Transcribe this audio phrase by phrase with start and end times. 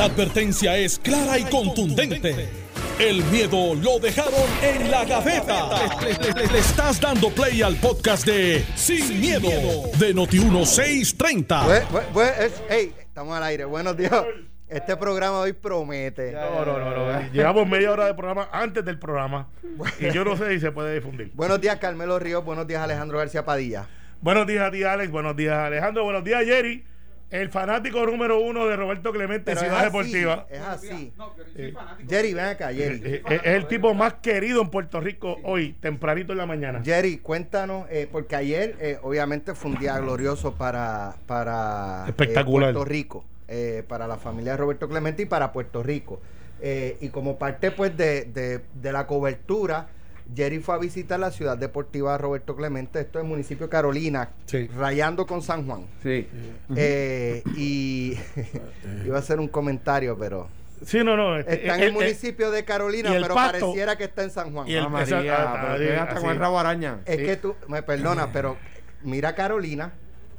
[0.00, 2.48] La advertencia es clara y contundente.
[2.98, 5.68] El miedo lo dejaron en la gaveta.
[6.00, 9.50] Le, le estás dando play al podcast de Sin, miedo,
[9.98, 11.64] de Noti1630.
[11.66, 13.66] Pues, pues, pues, es- hey, estamos al aire.
[13.66, 14.10] Buenos días.
[14.70, 16.32] Este programa hoy promete.
[16.32, 16.90] No, no, no,
[17.20, 17.30] no.
[17.30, 19.48] Llevamos media hora de programa antes del programa.
[20.00, 21.30] Y yo no sé si se puede difundir.
[21.34, 22.42] Buenos días, Carmelo Ríos.
[22.42, 23.86] Buenos días, Alejandro García Padilla.
[24.22, 25.10] Buenos días a ti, Alex.
[25.12, 26.04] Buenos días, Alejandro.
[26.04, 26.86] Buenos días, Jerry.
[27.30, 30.46] El fanático número uno de Roberto Clemente, Pero es Ciudad así, Deportiva.
[30.50, 31.12] Es así.
[32.08, 33.00] Jerry, ven acá, Jerry.
[33.04, 36.82] Eh, eh, es el tipo más querido en Puerto Rico hoy, tempranito en la mañana.
[36.84, 42.72] Jerry, cuéntanos, eh, porque ayer eh, obviamente fue un día glorioso para, para eh, Espectacular.
[42.72, 46.20] Puerto Rico, eh, para la familia de Roberto Clemente y para Puerto Rico.
[46.60, 49.86] Eh, y como parte pues de, de- de la cobertura,
[50.34, 54.30] Jerry fue a visitar la ciudad deportiva Roberto Clemente, esto es el municipio de Carolina,
[54.46, 54.68] Sí.
[54.68, 55.82] rayando con San Juan.
[56.02, 56.26] Sí.
[56.76, 58.16] Eh, y
[59.06, 60.48] iba a hacer un comentario, pero
[60.84, 61.36] Sí, no, no.
[61.38, 64.30] este, está en eh, el eh, municipio de Carolina, pero pasto- pareciera que está en
[64.30, 64.68] San Juan.
[64.68, 67.00] y el- Ah, María, esa- ah, ah, ah, hasta con el rabo araña.
[67.04, 67.24] Es Sí.
[67.24, 68.56] que tú, me perdonas, pero
[69.02, 69.92] mira Carolina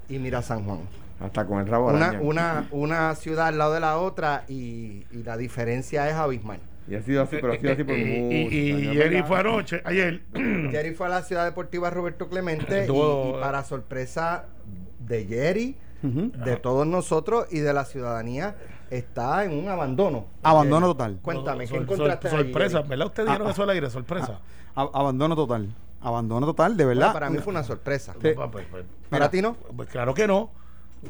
[0.10, 0.80] y mira San Juan.
[1.20, 2.22] Hasta con el rabo Una, araña.
[2.24, 6.60] una, una ciudad al lado de la otra y, y la diferencia es abismal.
[6.88, 9.24] Y ha sido así, pero ha sido así por eh, muchos y, y años, Jerry
[9.24, 10.22] fue anoche, ayer.
[10.34, 14.46] Jerry fue a la ciudad deportiva Roberto Clemente y, y para sorpresa
[15.00, 18.56] de Jerry, de todos nosotros y de la ciudadanía,
[18.90, 20.26] está en un abandono.
[20.44, 20.94] Abandono Jerry.
[20.98, 21.20] total.
[21.22, 22.82] Cuéntame, ¿qué encontraste Sorpresa?
[22.82, 23.08] ¿verdad?
[23.08, 24.40] Usted dijeron Ah, eso al aire, sorpresa.
[24.76, 25.70] A- abandono total.
[26.02, 27.14] Abandono total, de Bueno, verdad.
[27.14, 28.16] para mí fue una sorpresa.
[28.22, 28.30] Sí.
[29.10, 29.56] ¿Para ti no?
[29.78, 30.50] pues claro que no.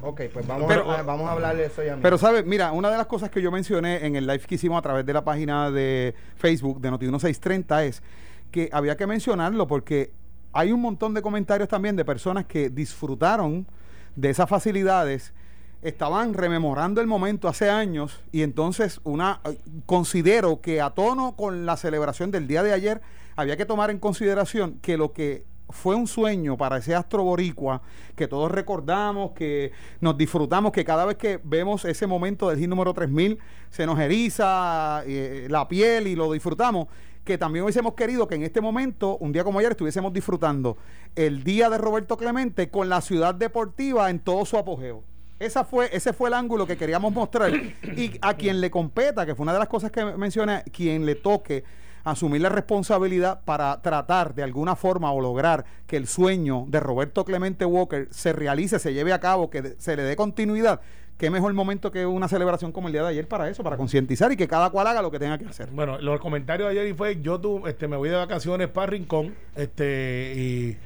[0.02, 2.03] Ok, pues vamos, Pero- a, vamos a hablar de eso ya mismo.
[2.03, 2.45] Pero, ¿sabes?
[2.45, 5.06] Mira, una de las cosas que yo mencioné en el live que hicimos a través
[5.06, 8.03] de la página de Facebook de Noti1630 es
[8.52, 10.14] que había que mencionarlo porque
[10.53, 13.67] hay un montón de comentarios también de personas que disfrutaron
[14.16, 15.34] de esas facilidades,
[15.81, 19.42] estaban rememorando el momento hace años y entonces una
[19.86, 23.02] considero que a tono con la celebración del día de ayer
[23.36, 27.81] había que tomar en consideración que lo que fue un sueño para ese astro boricua
[28.15, 32.69] que todos recordamos, que nos disfrutamos, que cada vez que vemos ese momento del hit
[32.69, 33.39] número 3000
[33.69, 36.87] se nos eriza eh, la piel y lo disfrutamos,
[37.23, 40.77] que también hubiésemos querido que en este momento, un día como ayer, estuviésemos disfrutando
[41.15, 45.03] el día de Roberto Clemente con la ciudad deportiva en todo su apogeo.
[45.39, 47.51] Esa fue, ese fue el ángulo que queríamos mostrar.
[47.97, 51.15] Y a quien le competa, que fue una de las cosas que mencioné, quien le
[51.15, 51.63] toque
[52.03, 57.25] asumir la responsabilidad para tratar de alguna forma o lograr que el sueño de Roberto
[57.25, 60.81] Clemente Walker se realice, se lleve a cabo, que se le dé continuidad.
[61.17, 64.31] Qué mejor momento que una celebración como el día de ayer para eso, para concientizar
[64.31, 65.69] y que cada cual haga lo que tenga que hacer.
[65.72, 69.35] Bueno, los comentarios de ayer fue yo tú, este, me voy de vacaciones para Rincón,
[69.56, 70.78] este, y,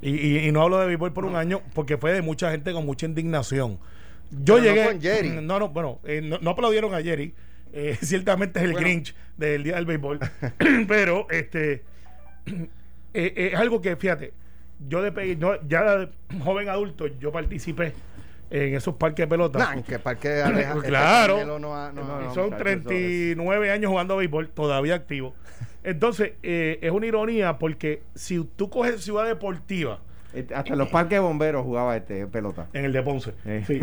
[0.00, 2.72] y, y- y no hablo de béisbol por un año, porque fue de mucha gente
[2.72, 3.78] con mucha indignación.
[4.30, 4.86] Yo Pero no llegué.
[4.86, 5.28] con Jerry.
[5.42, 7.34] No, no, bueno, eh, no, no aplaudieron a Jerry.
[7.72, 8.86] Eh, ciertamente es el Bueno.
[8.86, 10.18] Grinch del día del béisbol.
[10.88, 11.82] pero este
[13.14, 14.32] eh, es algo que, fíjate,
[14.88, 16.08] yo de pe- no, ya de
[16.42, 17.92] joven adulto, yo participé
[18.50, 19.58] en esos parques de pelota.
[19.58, 21.36] Nah, que parque de Aleja- este Claro.
[21.36, 25.34] Carmelo no ha- no ha- No, son muchachos, 39 años jugando béisbol, todavía activo.
[25.84, 29.98] Entonces, eh, es una ironía porque si tú coges Ciudad Deportiva
[30.32, 32.68] Este, Hasta en los parques de bomberos jugaba este pelota.
[32.72, 33.64] en el de Ponce, Eh.
[33.66, 33.80] sí.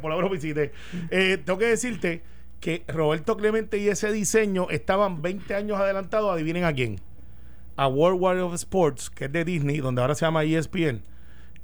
[0.00, 0.72] Por lo menos visité.
[1.10, 2.22] Eh, tengo que decirte
[2.60, 7.00] que Roberto Clemente y ese diseño estaban 20 años adelantados, adivinen a quién.
[7.76, 11.02] A World War of Sports, que es de Disney, donde ahora se llama ESPN.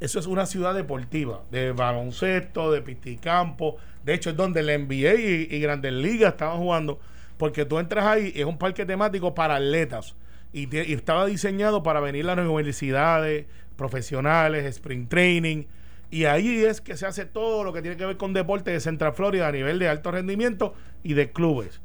[0.01, 3.77] Eso es una ciudad deportiva, de baloncesto, de pisticampo.
[4.05, 5.15] De hecho, es donde la NBA
[5.51, 6.99] y, Grandes Ligas estaban jugando.
[7.39, 10.15] Porque tú entras ahí, es un parque temático para atletas.
[10.53, 13.47] Y estaba diseñado para venir a las universidades,
[13.77, 15.65] profesionales, sprint training.
[16.11, 18.81] Y ahí es que se hace todo lo que tiene que ver con deporte de
[18.81, 21.81] Central Florida a nivel de alto rendimiento y de clubes.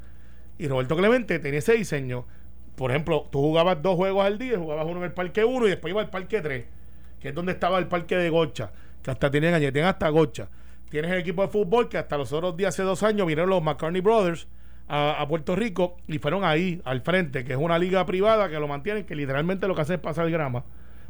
[0.58, 2.24] Y Roberto Clemente tenía ese diseño.
[2.76, 5.70] Por ejemplo, tú jugabas dos juegos al día, jugabas uno en el parque 1 y
[5.70, 6.64] después iba al parque 3,
[7.20, 8.72] que es donde estaba el parque de Gocha,
[9.02, 10.48] que hasta tienen tienen hasta Gocha.
[10.88, 13.62] Tienes el equipo de fútbol que hasta los otros días, hace dos años, vinieron los
[13.62, 14.46] McCartney Brothers
[14.88, 18.68] a, Puerto Rico y fueron ahí, al frente, que es una liga privada que lo
[18.68, 20.64] mantienen, que literalmente lo que hace es pasar grama,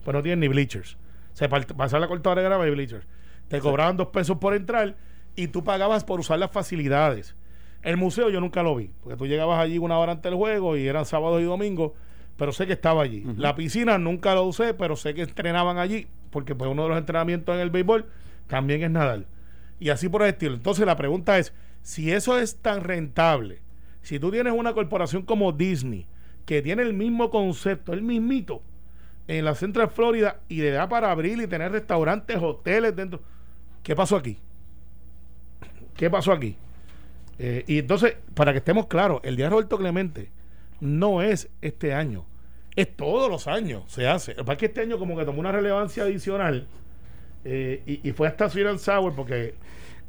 [0.05, 0.97] pues no tienen ni bleachers.
[1.33, 3.07] Se pasar la cortadora de grama y bleachers.
[3.49, 4.97] Te cobraban dos pesos por entrar
[5.37, 7.35] y tú pagabas por usar las facilidades.
[7.83, 10.77] El museo yo nunca lo vi, porque tú llegabas allí una hora antes del juego
[10.77, 11.93] y eran sábados y domingos,
[12.37, 13.25] pero sé que estaba allí.
[13.37, 16.99] La piscina nunca lo usé, pero sé que entrenaban allí, porque pues uno de los
[16.99, 18.07] entrenamientos en el béisbol
[18.47, 19.27] también es nadar.
[19.81, 20.55] Y así por el estilo.
[20.55, 21.53] Entonces la pregunta es,
[21.83, 23.61] si eso es tan rentable,
[24.03, 26.07] si tú tienes una corporación como Disney,
[26.47, 28.63] que tiene el mismo concepto, el mismito,
[29.29, 33.21] en la Central Florida, y le da para abrir y tener restaurantes, hoteles dentro,
[33.83, 34.39] ¿qué pasó aquí?
[35.97, 36.57] ¿Qué pasó aquí?
[37.39, 40.31] Eh, y entonces, para que estemos claros, el Día de Roberto Clemente
[40.81, 42.25] no es este año,
[42.77, 44.35] es todos los años se hace.
[44.35, 46.67] Lo que este año como que tomó una relevancia adicional
[47.45, 49.55] eh, y, fue hasta Sweet and porque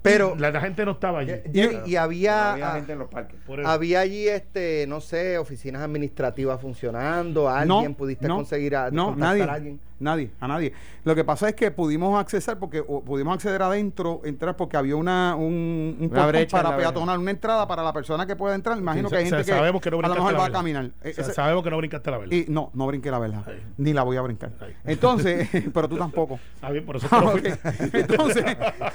[0.04, 1.32] Pero- la, la gente no estaba allí.
[1.54, 3.40] Y, y había, Había ah, gente en los parques.
[3.66, 9.08] Había allí, este, no sé, oficinas administrativas funcionando, alguien no, pudiste no, conseguir a, no,
[9.08, 9.80] contactar nadie, a alguien.
[10.04, 10.74] Nadie, a nadie.
[11.04, 14.96] Lo que pasa es que pudimos accesar porque o pudimos acceder adentro, entrar porque había
[14.96, 18.78] una un, un Una brecha para peatonal, una entrada para la persona que pueda entrar.
[18.78, 20.86] Imagino Sí, que hay gente que, que no a lo mejor la va a caminar.
[20.86, 22.34] O Eh, sea, ese- sabemos que no brincaste la vela.
[22.36, 23.62] y no, no brinqué la verdad, Ahí.
[23.78, 24.52] ni la voy a brincar.
[24.60, 24.74] Ahí.
[24.86, 26.40] Entonces, pero tú tampoco.
[26.56, 27.40] Está bien, por eso te Ah, lo ok.
[27.40, 28.46] fui- Entonces,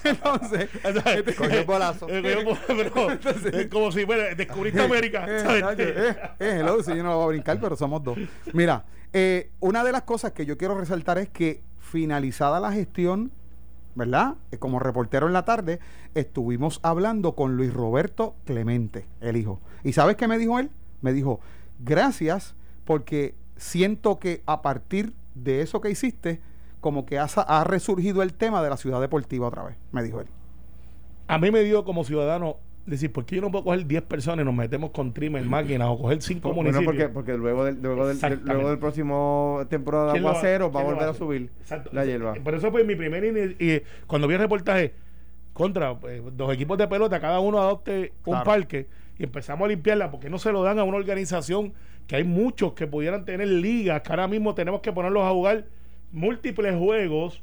[0.04, 2.06] entonces, este, Cogió bolazo.
[2.08, 5.24] Eh, como si bueno, descubriste América.
[5.28, 8.18] Eh, oye, eh, eh, hello, si yo no la voy a brincar, pero somos dos.
[8.52, 13.32] Mira, eh, una de las cosas que yo quiero resaltar es que finalizada la gestión,
[13.94, 14.36] ¿verdad?
[14.50, 15.80] Eh, como reportero en la tarde,
[16.14, 19.60] estuvimos hablando con Luis Roberto Clemente, el hijo.
[19.84, 20.70] ¿Y sabes qué me dijo él?
[21.00, 21.40] Me dijo,
[21.78, 26.40] gracias porque siento que a partir de eso que hiciste,
[26.80, 30.28] como que ha, resurgido el tema de la ciudad deportiva otra vez, me dijo él.
[31.26, 32.56] A mí me dio como ciudadano
[32.90, 35.88] decir, ¿por qué yo no puedo coger 10 personas y nos metemos con trimmer máquinas
[35.90, 36.84] o coger 5 Bueno, municipios?
[36.84, 40.32] porque, porque luego del, luego del, del- luego del próximo temporada de ¿Quién lo va-
[40.38, 41.90] aguacero va a volver a subir Exacto.
[41.92, 42.34] la hierba.
[42.42, 44.94] Por eso fue mi primer ini- y cuando vi el reportaje
[45.52, 48.86] contra eh, los equipos de pelota, cada uno adopte un parque
[49.18, 51.72] y empezamos a limpiarla porque no se lo dan a una organización
[52.06, 55.64] que hay muchos que pudieran tener ligas que ahora mismo tenemos que ponerlos a jugar
[56.12, 57.42] múltiples juegos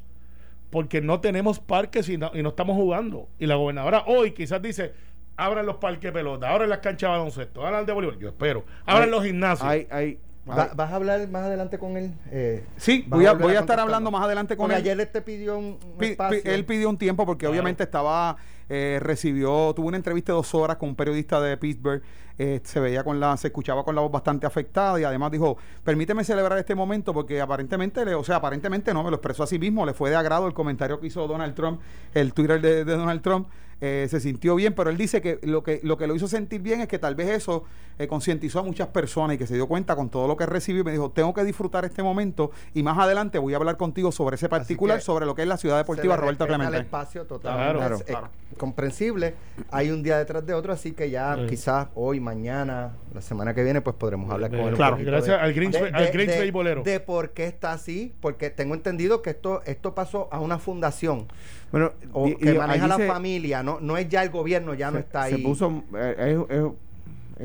[0.70, 3.28] porque no tenemos parques y no, y no estamos jugando.
[3.38, 4.92] Y la gobernadora hoy quizás dice,
[5.36, 8.18] abran los parques de pelota, abran las canchas de baloncesto, abran el de voleibol.
[8.18, 8.64] Yo espero.
[8.86, 9.68] Abran Hay- los gimnasios.
[9.68, 10.18] Hay, hay,
[10.48, 12.12] Va- hay- ¿Vas a hablar más adelante con él?
[12.30, 14.82] Eh, Sí, ¿vas voy a, voy a estar hablando más adelante con Porque él.
[14.82, 16.40] ayer él te pidió un, un Pi- pi- espacio.
[16.52, 17.52] él pidió un tiempo porque Claro.
[17.52, 18.36] obviamente estaba,
[18.68, 22.00] eh, recibió, tuvo una entrevista de dos horas con un periodista de Pittsburgh,
[22.38, 25.56] eh, se veía con la, se escuchaba con la voz bastante afectada y además dijo,
[25.84, 29.46] permíteme celebrar este momento porque aparentemente, le, o sea, aparentemente no, me lo expresó a
[29.46, 31.80] sí mismo, le fue de agrado el comentario que hizo Donald Trump,
[32.14, 33.48] el Twitter de, de Donald Trump,
[33.78, 36.62] eh, se sintió bien, pero él dice que lo que lo que lo hizo sentir
[36.62, 37.64] bien es que tal vez eso
[37.98, 40.80] eh, concientizó a muchas personas y que se dio cuenta con todo lo que recibió
[40.80, 44.12] y me dijo, tengo que disfrutar este momento y más adelante voy a hablar contigo
[44.12, 46.74] sobre ese particular, sobre lo que es la ciudad deportiva Roberto Clemente.
[46.74, 48.26] el espacio totalmente Claro, es, claro.
[48.50, 49.34] eh, comprensible.
[49.70, 51.46] Hay un día detrás de otro, así que ya Sí.
[51.46, 54.72] quizás hoy, mañana, la semana que viene, pues podremos hablar De- con él.
[54.72, 56.82] un claro, gracias al Grinch- al Grinch de, beisbolero.
[56.82, 61.26] de por qué está así, porque tengo entendido que esto esto pasó a una fundación
[61.72, 64.74] bueno, o y- que y maneja la se- familia, no no es ya el gobierno,
[64.74, 65.42] ya no se- está se ahí.
[65.42, 66.72] puso eh, es, es-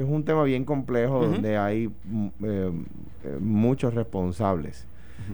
[0.02, 2.72] es un tema bien complejo donde hay mm, eh,
[3.26, 4.88] eh, muchos responsables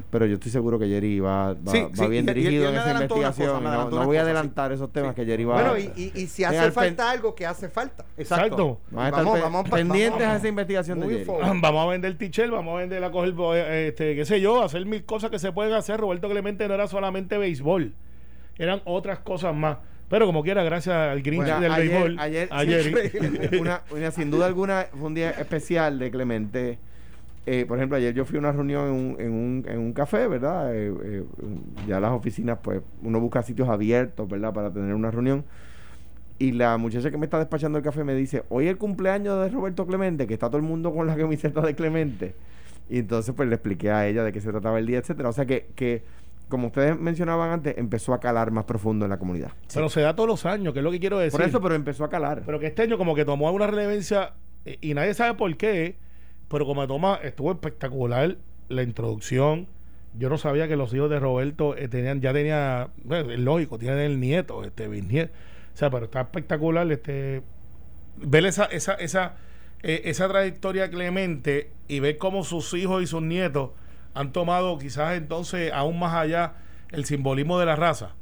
[0.10, 2.34] pero yo estoy seguro que Jerry va, va, Sí, va sí, bien y- y- y
[2.34, 5.22] dirigido en esa investigación cosas, no, voy a adelantar esos temas Sí.
[5.22, 8.06] que Jerry va bueno, y, y, y si hace falta algo, que hace falta?
[8.18, 8.80] Exacto.
[8.92, 10.34] van a estar Vamos, pe- vamos, pendientes vamos.
[10.34, 11.26] a esa investigación de Jerry.
[11.62, 14.86] Vamos a vender tichel, vamos a vender a coger, eh, este, qué sé yo, hacer
[14.86, 16.00] mil cosas que se pueden hacer.
[16.00, 17.94] Roberto Clemente no era solamente béisbol,
[18.58, 19.78] eran otras cosas más.
[20.10, 23.58] Pero como quiera, gracias al Grinch del ayer, béisbol, ayer, a sí, Jerry.
[23.60, 26.80] una, una- sin duda alguna fue un día especial de Clemente.
[27.50, 29.94] Eh, por ejemplo, ayer yo fui a una reunión en un, en un, en un
[29.94, 30.76] café, ¿verdad?
[30.76, 31.24] Eh, eh,
[31.88, 34.54] ya las oficinas, pues uno busca sitios abiertos, ¿verdad?
[34.54, 35.46] Para tener una reunión.
[36.40, 39.42] Y la muchacha que me está despachando el café me dice, hoy es el cumpleaños
[39.42, 42.36] de Roberto Clemente, que está todo el mundo con la camiseta de Clemente.
[42.90, 45.30] Y entonces pues le expliqué a ella de qué se trataba el día, etcétera.
[45.30, 46.04] O sea que, que
[46.50, 49.52] como ustedes mencionaban antes, empezó a calar más profundo en la comunidad.
[49.74, 51.40] Pero se da todos los años, que es lo que quiero decir.
[51.40, 52.44] Por eso, pero empezó a calar.
[52.46, 54.34] Pero que este año como que tomó una relevancia
[54.66, 55.96] eh, y nadie sabe por qué,
[56.50, 58.38] pero como toma, estuvo espectacular
[58.70, 59.68] la introducción.
[60.18, 63.78] Yo no sabía que los hijos de Roberto eh, tenían, ya tenía, bueno, es lógico,
[63.78, 65.34] tienen el nieto, este bisnieto.
[65.74, 67.44] O sea, pero está espectacular este
[68.20, 69.36] ver esa, esa, esa,
[69.84, 73.72] eh, esa trayectoria Clemente y ver cómo sus hijos y sus nietos
[74.14, 76.54] han tomado quizás entonces aún más allá
[76.92, 78.16] el simbolismo de la raza.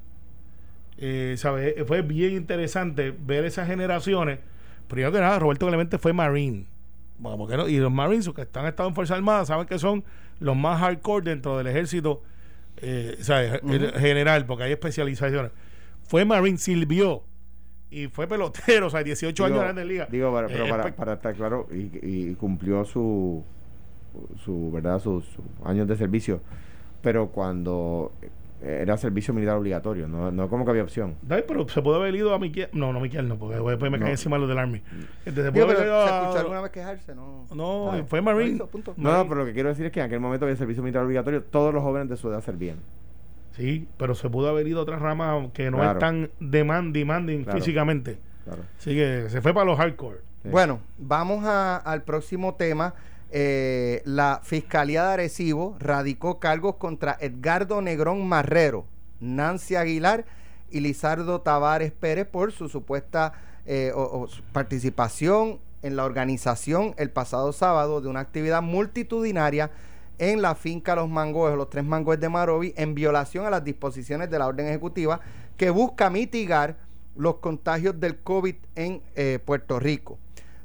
[0.98, 1.84] Eh, ¿sabe?
[1.86, 4.40] Fue bien interesante ver esas generaciones.
[4.88, 6.66] Primero que nada, Roberto Clemente fue Marine.
[7.22, 7.68] ¿Por qué no?
[7.68, 10.04] Y los Marines, los que están estado en Fuerza Armada, saben que son
[10.40, 12.22] los más hardcore dentro del ejército
[12.78, 13.18] eh,
[13.98, 15.52] general, porque hay especializaciones.
[16.04, 17.24] Fue Marine, sirvió
[17.90, 20.08] y fue pelotero, o sea, 18 años en la Grande liga.
[20.12, 23.44] Digo, para, pero Eh, para, estar claro, y, y cumplió su,
[24.44, 26.42] su verdad, sus sus años de servicio,
[27.02, 28.12] pero cuando
[28.68, 31.16] era servicio militar obligatorio, no, no como que había opción.
[31.30, 32.70] Ay, pero se puede haber ido a Miquel.
[32.74, 34.04] No, no, Miquel no, porque después me No.
[34.06, 34.82] cae encima los del Army.
[35.26, 37.14] Este, se puede pero haber ido ¿se a- escuchó alguna vez quejarse?
[37.16, 38.56] No, No, Ah, fue Marine.
[38.56, 38.94] hizo, punto.
[38.98, 41.04] No, no, pero lo que quiero decir es que en aquel momento había servicio militar
[41.04, 42.78] obligatorio, todos los jóvenes de su edad servían.
[43.52, 45.94] Sí, pero se pudo haber ido a otra rama que no Claro.
[45.94, 47.60] es tan demand, demanding Claro.
[47.60, 48.18] físicamente.
[48.44, 48.62] claro.
[48.78, 50.18] Así que se fue para los hardcore.
[50.44, 50.50] Sí.
[50.50, 52.94] Bueno, vamos a- al próximo tema.
[53.32, 58.86] Eh, la Fiscalía de Arecibo radicó cargos contra Edgardo Negrón Marrero,
[59.20, 60.26] Nancy Aguilar
[60.70, 63.34] y Lizardo Tavares Pérez por su supuesta
[63.66, 63.92] eh,
[64.52, 69.72] participación en la organización el pasado sábado de una actividad multitudinaria
[70.18, 74.30] en la finca Los Mangoes, los tres Mangoes de Marovi, en violación a las disposiciones
[74.30, 75.20] de la orden ejecutiva
[75.58, 76.78] que busca mitigar
[77.16, 80.18] los contagios del COVID en eh, Puerto Rico.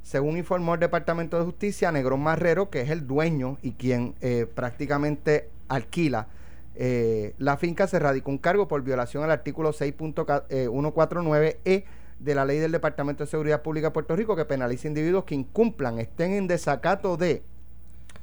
[0.02, 4.46] Según informó el Departamento de Justicia, Negrón Marrero, que es el dueño y quien eh,
[4.52, 6.26] prácticamente alquila
[6.74, 11.84] eh, la finca, se radicó un cargo por violación al artículo 6.149e E
[12.18, 15.34] de la ley del Departamento de Seguridad Pública de Puerto Rico, que penaliza individuos que
[15.34, 17.42] incumplan, estén en desacato de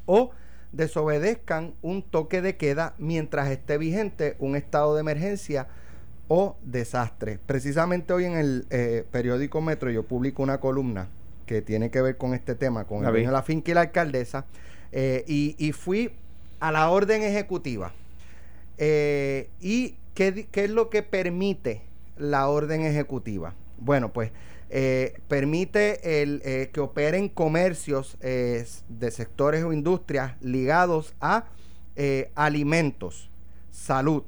[0.05, 0.31] o
[0.71, 5.67] desobedezcan un toque de queda mientras esté vigente un estado de emergencia
[6.27, 7.39] o desastre.
[7.45, 11.09] Precisamente hoy en el eh, periódico Metro yo publico una columna
[11.47, 13.73] que tiene que ver con este tema, con La el dueño de la finca y
[13.73, 14.45] la alcaldesa,
[14.91, 16.11] eh, y, y fui
[16.59, 17.93] a la orden ejecutiva.
[18.77, 21.81] Eh, ¿Y qué, qué es lo que permite
[22.17, 23.55] la orden ejecutiva?
[23.79, 24.31] Bueno, pues
[24.69, 31.45] eh, permite el, que operen comercios de sectores o industrias ligados a
[32.35, 33.31] alimentos,
[33.71, 34.23] salud,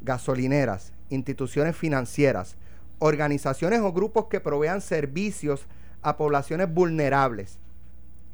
[0.00, 2.56] gasolineras, instituciones financieras,
[2.98, 5.66] organizaciones o grupos que provean servicios
[6.06, 7.58] a poblaciones vulnerables,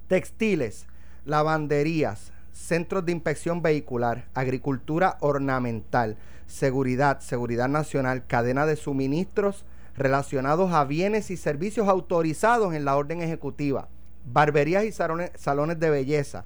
[0.07, 0.87] textiles,
[1.25, 9.65] lavanderías, centros de inspección vehicular, agricultura ornamental, seguridad, seguridad nacional, cadena de suministros
[9.97, 13.89] relacionados a bienes y servicios autorizados en la orden ejecutiva,
[14.31, 16.45] barberías y salones, salones de belleza,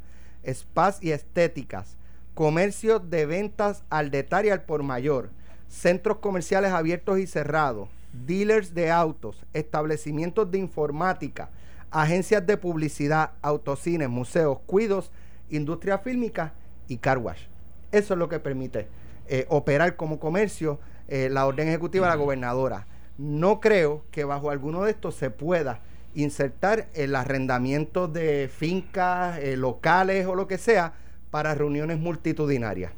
[0.48, 1.96] spas y estéticas,
[2.34, 5.30] comercio de ventas al detalle al por mayor,
[5.68, 11.50] centros comerciales abiertos y cerrados, dealers de autos, establecimientos de informática,
[11.90, 15.10] agencias de publicidad, autocines, museos, cuidos,
[15.50, 16.54] industria fílmica
[16.88, 17.46] y car wash.
[17.92, 18.88] Eso es lo que permite
[19.28, 22.86] eh, operar como comercio eh, la orden ejecutiva de la gobernadora.
[23.18, 25.80] No creo que bajo alguno de estos se pueda
[26.14, 30.94] insertar el arrendamiento de fincas, eh, locales o lo que sea
[31.30, 32.92] para reuniones multitudinarias.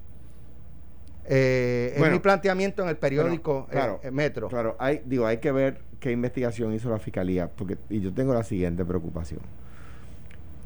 [1.30, 4.48] Eh, es Bueno, mi planteamiento en el periódico Bueno, claro, eh, Metro.
[4.48, 8.32] Claro, hay, digo, hay que ver qué investigación hizo la fiscalía, porque y yo tengo
[8.32, 9.40] la siguiente preocupación.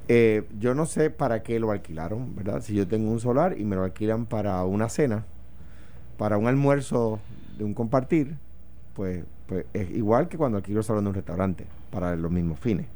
[0.06, 2.62] Eh, yo no sé para qué lo alquilaron, ¿verdad?
[2.62, 5.24] Si yo tengo un solar y me lo alquilan para una cena,
[6.16, 7.18] para un almuerzo
[7.58, 8.36] de un compartir,
[8.94, 12.60] pues, pues es igual que cuando alquilo el salón de un restaurante, para los mismos
[12.60, 12.86] fines.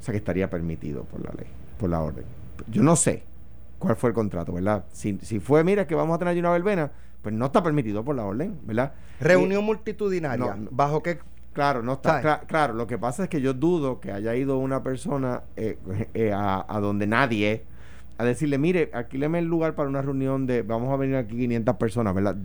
[0.00, 1.46] O sea que estaría permitido por la ley,
[1.78, 2.24] por la orden.
[2.68, 3.22] Yo no sé
[3.82, 4.84] cuál fue el contrato, ¿verdad?
[4.92, 8.16] Si, si fue, mira, que vamos a tener una verbena, pues no está permitido por
[8.16, 8.92] la orden, ¿verdad?
[9.20, 10.54] Reunión multitudinaria.
[10.54, 10.68] no.
[10.70, 11.18] ¿Bajo qué?
[11.52, 12.40] Claro, no está.
[12.46, 15.78] Claro, lo que pasa es que yo dudo que haya ido una persona eh,
[16.14, 17.64] eh, a, a donde nadie
[18.22, 21.76] a decirle, mire, alquíleme el lugar para una reunión de, vamos a venir aquí 500
[21.76, 22.36] personas, ¿verdad?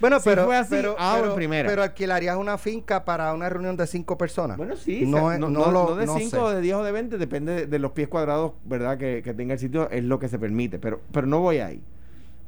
[0.00, 1.68] Bueno, Si pero, fue así, pero, ah, pero- primera.
[1.68, 4.56] pero alquilarías una finca para una reunión de cinco personas.
[4.56, 6.38] Bueno, sí, no, no, no, no no- lo- no de no 5 sé.
[6.38, 8.98] o de 10 o de 20, depende de, de los pies cuadrados, ¿verdad?
[8.98, 11.82] Que, que tenga el sitio, es lo que se permite, pero, pero no voy ahí.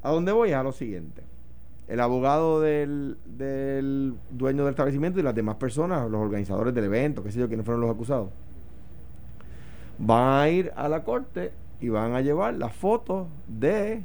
[0.02, 0.52] ¿A dónde voy?
[0.52, 1.23] A lo siguiente.
[1.88, 7.23] El abogado del, del dueño del establecimiento y las demás personas, los organizadores del evento,
[7.23, 8.28] qué sé yo, quiénes fueron los acusados,
[9.99, 14.02] van a ir a la corte y van a llevar las fotos de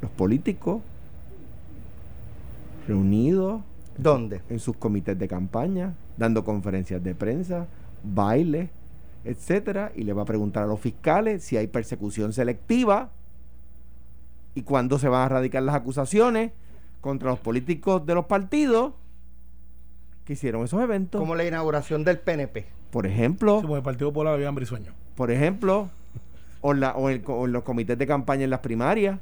[0.00, 0.82] los políticos
[2.86, 3.62] reunidos
[3.96, 4.40] ¿Dónde?
[4.48, 7.66] en sus comités de campaña, dando conferencias de prensa,
[8.02, 8.70] bailes,
[9.24, 13.10] etcétera, y le va a preguntar a los fiscales si hay persecución selectiva
[14.54, 16.52] y cuándo se van a radicar las acusaciones
[17.00, 18.94] contra los políticos de los partidos
[20.24, 21.20] que hicieron esos eventos.
[21.20, 22.66] Como la inauguración del PNP.
[22.90, 24.92] Por ejemplo, Como el Partido Popular había hambre y sueño.
[25.14, 25.90] Por ejemplo,
[26.60, 29.18] o, en la- o en, o los comités de campaña en las primarias,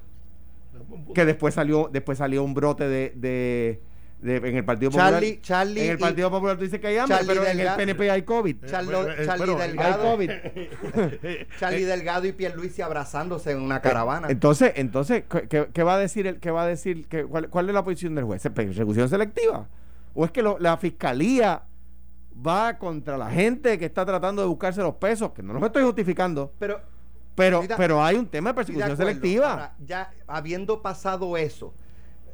[1.15, 3.81] que después salió, después salió un brote de, de-
[4.21, 5.15] de- en el Partido Popular.
[5.15, 7.69] Charlie, Charlie, en el y- Partido Popular tú dices que hay hambre, pero en el
[7.75, 8.57] PNP hay COVID.
[8.67, 10.31] Charlo- Eh, eh, Charlie pero- Delgado, Hay COVID.
[11.59, 14.29] Charlie Delgado y Pierluisi abrazándose en una caravana.
[14.31, 17.49] Entonces, entonces ¿qué- ¿qué, qué va a decir el qué va a decir qué- cuál,
[17.49, 18.43] cuál es la posición del juez?
[18.55, 19.67] ¿Persecución selectiva?
[20.15, 21.63] ¿O es que lo- la fiscalía
[22.47, 25.33] va contra la gente que está tratando de buscarse los pesos?
[25.33, 26.81] Que no los estoy justificando, pero
[27.35, 29.51] pero pero hay un tema de persecución selectiva.
[29.53, 31.73] Ahora, ya habiendo pasado eso,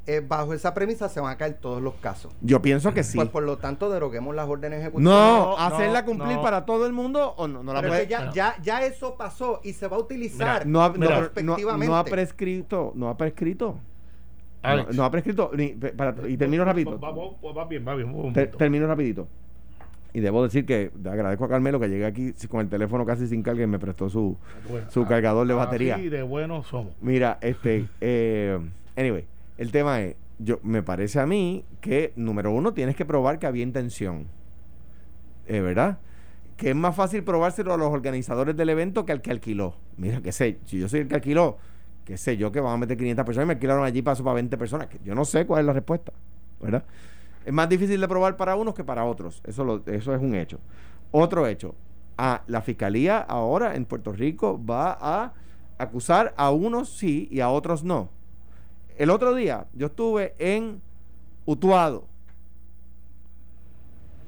[0.07, 2.33] eh, bajo esa premisa se van a caer todos los casos.
[2.41, 3.17] Yo pienso que sí.
[3.17, 5.13] Pues por lo tanto, deroguemos las órdenes ejecutivas.
[5.13, 6.43] no, No, hacerla cumplir no.
[6.43, 8.07] para todo el mundo o no, no la Pero puede.
[8.07, 11.19] ya, ya, ya eso pasó y se va a utilizar no, ha, no- Mira, no-
[11.23, 11.87] prospectivamente.
[11.89, 13.79] no ha prescrito, no ha prescrito.
[14.63, 14.97] No, Alex.
[14.97, 15.51] no ha prescrito.
[15.55, 16.99] ni- para- y termino rapidito.
[16.99, 18.33] Va, va- va- va bien, va bien.
[18.33, 19.29] Ter- termino rapidito.
[20.17, 23.43] Y debo decir que agradezco a Carmelo que llegue aquí con el teléfono casi sin
[23.43, 25.99] carga y me prestó su, Bueno, su ah, cargador de batería.
[25.99, 26.95] de buenos somos.
[27.03, 28.59] Mira, este, eh,
[28.97, 29.27] anyway,
[29.59, 33.47] el tema es, yo me parece a mí que número uno tienes que probar que
[33.47, 34.27] había intención,
[35.49, 35.99] eh, ¿verdad?
[36.57, 39.75] Que es más fácil probárselo a los organizadores del evento que al que alquiló.
[39.99, 41.59] Mira, que sé, si yo soy el que alquiló,
[42.07, 44.37] que sé yo que van a meter 500 personas y me alquilaron allí paso para
[44.37, 46.15] 20 personas, que yo no sé cuál es la respuesta,
[46.63, 46.85] ¿verdad?
[47.47, 50.59] Es más difícil de probar para unos que para otros, eso, eso es un hecho.
[51.13, 51.77] Otro hecho,
[52.19, 55.33] a la fiscalía ahora en Puerto Rico va a
[55.79, 58.11] acusar a unos sí y a otros no.
[58.99, 60.83] El otro día yo estuve en
[61.45, 62.09] Utuado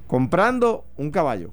[0.07, 1.51] comprando un caballo.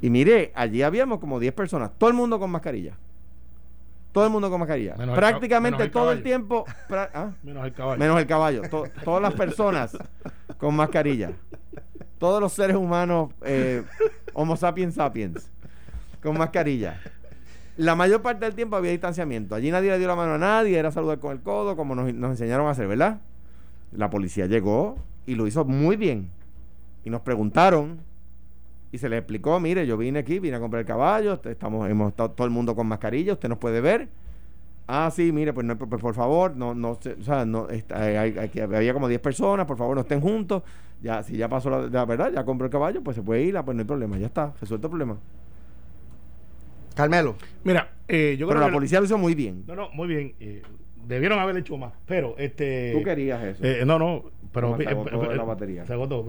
[0.00, 2.96] Y miré, allí habíamos como 10 personas, todo el mundo con mascarilla.
[4.12, 4.96] Todo el mundo con mascarilla.
[4.96, 6.64] Menos Prácticamente el todo el tiempo.
[6.90, 7.30] ¿ah?
[7.42, 7.98] Menos el caballo.
[7.98, 8.62] Menos el caballo.
[8.68, 9.96] To- todas las personas
[10.58, 11.32] con mascarilla.
[12.18, 13.82] Todos los seres humanos, eh,
[14.34, 15.50] Homo sapiens sapiens,
[16.22, 17.00] con mascarilla.
[17.76, 19.54] La mayor parte del tiempo había distanciamiento.
[19.54, 22.12] Allí nadie le dio la mano a nadie, era saludar con el codo, como nos,
[22.12, 23.20] nos enseñaron a hacer, ¿verdad?
[23.92, 26.30] La policía llegó y lo hizo muy bien.
[27.04, 28.00] Y nos preguntaron
[28.92, 32.08] y se les explicó, mire, yo vine aquí, vine a comprar el caballo, estamos, hemos
[32.10, 34.08] estado todo el mundo con mascarilla, usted nos puede ver.
[34.88, 38.02] Ah, sí, mire, pues, no, pues, por favor, no, no, se- o sea, no, está-
[38.02, 40.64] hay- hay- hay- había como 10 personas, por favor, no estén juntos.
[41.00, 43.56] Ya, si ya pasó la, la verdad, ya compró el caballo, pues se puede ir,
[43.56, 45.16] ah, pues no hay problema, ya está, resuelto el problema.
[46.94, 49.64] Carmelo, Mira, eh, yo Pero creo la que- policía lo hizo muy bien.
[49.66, 50.34] No, no, muy bien.
[50.40, 50.62] eh,
[51.06, 51.92] debieron haber hecho más.
[52.06, 52.92] Pero, este.
[52.96, 53.64] Tú querías eso.
[53.64, 54.24] eh, no, no.
[54.52, 54.76] Pero.
[54.76, 55.86] Se agotó eh, la batería.
[55.86, 56.26] Se agotó.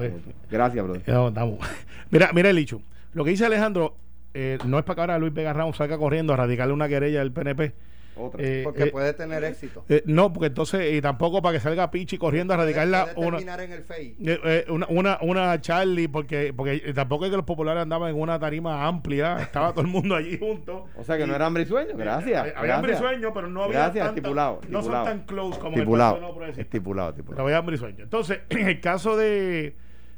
[0.49, 1.03] Gracias, brother.
[1.07, 1.59] No, estamos.
[2.11, 2.81] Mira, mira el dicho.
[3.13, 3.95] Lo que dice Alejandro
[4.33, 7.19] eh, no es para que ahora Luis Vega Ramos salga corriendo a radicarle una querella
[7.19, 7.73] del PNP.
[8.15, 8.43] Otra.
[8.43, 9.85] Eh, porque eh, puede tener éxito.
[9.87, 13.37] eh, no, porque entonces, y tampoco para que salga Pichi corriendo a radicarla puede una,
[13.37, 14.15] terminar en el FEI.
[14.25, 18.19] eh, eh, una, una, una Charlie, porque, porque tampoco es que los populares andaban en
[18.21, 20.87] una tarima amplia, estaba todo el mundo allí junto.
[20.97, 21.95] o sea que no Y- era hambre y sueño.
[21.95, 22.39] Gracias.
[22.41, 25.59] Había había hambre y sueño, pero no había Gracias, tanta- estipulado, no son tan close
[25.59, 26.15] como Estipulado.
[26.17, 26.61] el Progresista.
[26.61, 27.43] Estipulado, Pero estipulado.
[27.47, 28.03] había hambre y sueño.
[28.03, 29.75] Entonces, en el caso de,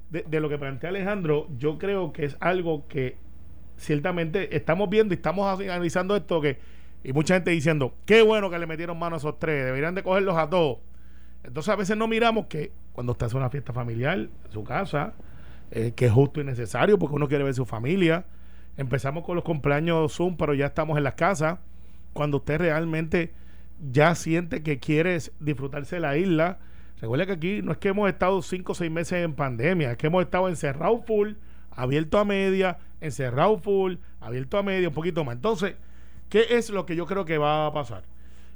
[0.10, 3.18] de, de lo que plantea Alejandro, yo creo que es algo que
[3.78, 6.58] ciertamente estamos viendo y estamos analizando esto que
[7.04, 10.04] y mucha gente diciendo, qué bueno que le metieron mano a esos tres, deberían de
[10.04, 10.80] cogerlos a todos.
[11.44, 15.14] Entonces a veces no miramos que cuando usted hace una fiesta familiar en su casa,
[15.72, 18.26] eh, que es justo y necesario porque uno quiere ver su familia.
[18.78, 21.60] Empezamos con los cumpleaños Zoom, pero ya estamos en las casas.
[22.14, 23.34] Cuando usted realmente
[23.92, 26.60] ya siente que quiere disfrutarse de la isla.
[27.02, 29.98] Recuerda que aquí no es que hemos estado cinco o seis meses en pandemia, es
[29.98, 31.34] que hemos estado encerrados full,
[31.72, 35.36] abierto a media, encerrado full, abierto a media, un poquito más.
[35.36, 35.76] Entonces,
[36.34, 38.06] ¿qué es lo que yo creo que va a pasar?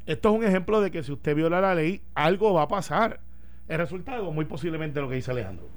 [0.07, 3.19] Esto es un ejemplo de que si usted viola la ley, algo va a pasar.
[3.67, 5.67] El resultado, muy posiblemente lo que dice Alejandro.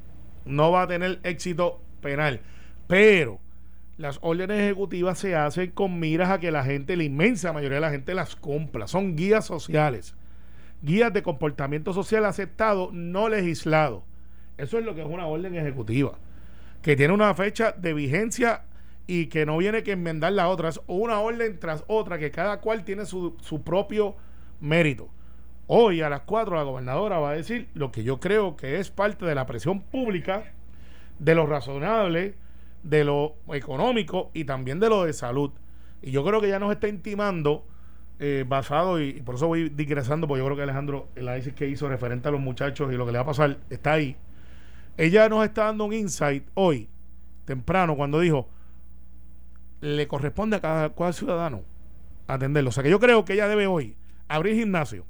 [0.46, 2.40] No va a tener éxito penal.
[2.86, 3.38] Pero
[3.98, 7.82] las órdenes ejecutivas se hacen con miras a que la gente, la inmensa mayoría de
[7.82, 8.86] la gente las compra.
[8.86, 10.14] Son guías sociales.
[10.80, 14.04] Guías de comportamiento social aceptado, no legislado.
[14.56, 16.12] Eso es lo que es una orden ejecutiva.
[16.80, 18.62] Que tiene una fecha de vigencia
[19.06, 20.68] y que no viene que enmendar la otra.
[20.68, 24.16] Es una orden tras otra que cada cual tiene su, su propio
[24.60, 25.08] mérito.
[25.66, 28.90] Hoy a las 4 la gobernadora va a decir lo que yo creo que es
[28.90, 30.52] parte de la presión pública,
[31.18, 32.34] de lo razonable,
[32.82, 35.52] de lo económico y también de lo de salud.
[36.02, 37.66] Y yo creo que ya nos está intimando,
[38.18, 41.54] eh, basado, y, y por eso voy digresando, porque yo creo que Alejandro, el análisis
[41.54, 44.16] que hizo referente a los muchachos y lo que le va a pasar, está ahí.
[44.96, 46.88] Ella nos está dando un insight hoy,
[47.44, 48.48] temprano, cuando dijo,
[49.80, 51.62] le corresponde a cada cual ciudadano
[52.26, 52.70] atenderlo.
[52.70, 53.96] O sea que yo creo que ella debe hoy
[54.28, 55.04] abrir gimnasio,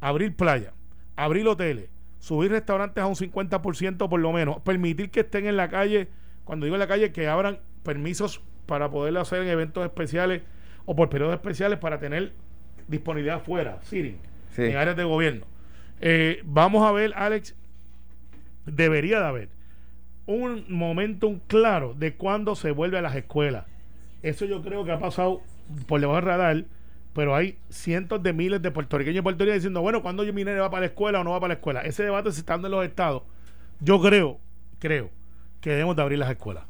[0.00, 0.72] abrir playa,
[1.16, 5.68] abrir hoteles, subir restaurantes a un 50% por lo menos, permitir que estén en la
[5.68, 6.08] calle,
[6.44, 10.42] cuando digo en la calle, que abran permisos para poderlo hacer en eventos especiales
[10.84, 12.32] o por periodos especiales para tener
[12.88, 14.18] disponibilidad fuera, sitting,
[14.50, 14.62] Sí.
[14.64, 15.46] en áreas de gobierno.
[16.00, 17.54] Eh, vamos a ver, Alex,
[18.66, 19.48] debería de haber
[20.26, 23.64] un momentum claro de cuándo se vuelve a las escuelas.
[24.22, 25.40] Eso yo creo que ha pasado
[25.86, 26.64] por debajo del radar,
[27.14, 30.70] pero hay cientos de miles de puertorriqueños y puertorriqueñas diciendo, bueno, ¿cuándo mi nene va
[30.70, 31.80] para la escuela o no va para la escuela?
[31.82, 33.22] Ese debate se está dando en los estados.
[33.80, 34.38] Yo creo,
[34.78, 35.10] creo
[35.60, 36.64] que debemos de abrir las escuelas.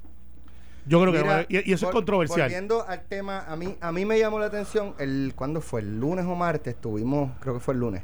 [0.86, 2.48] Yo creo que Mira, y, y eso es controversial.
[2.48, 5.82] Volviendo al tema, a mí, a mí me llamó la atención, el ¿cuándo fue?
[5.82, 6.74] ¿El lunes o martes?
[6.74, 8.02] Estuvimos, creo que fue el lunes,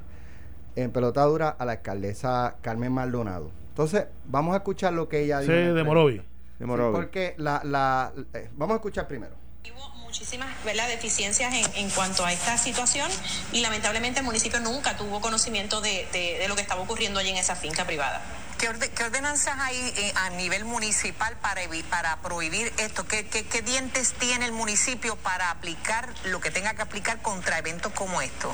[0.77, 3.51] en pelotadura a la alcaldesa Carmen Maldonado.
[3.71, 5.69] Entonces, vamos a escuchar lo que ella Sí, dijo.
[5.69, 5.85] la de.
[5.85, 6.23] Morovi.
[6.59, 9.35] De Sí, porque la, la, eh, vamos a escuchar primero.
[9.75, 10.89] Hubo muchísimas ¿verdad?
[10.89, 13.11] deficiencias en, en cuanto a esta situación
[13.53, 17.31] y lamentablemente el municipio nunca tuvo conocimiento de, de- de lo que estaba ocurriendo allí
[17.31, 18.23] en esa finca privada.
[18.59, 23.07] ¿Qué, orde- qué ordenanzas hay eh, a nivel municipal para, para prohibir esto?
[23.07, 27.59] ¿Qué, qué, qué dientes tiene el municipio para aplicar lo que tenga que aplicar contra
[27.59, 28.53] eventos como estos?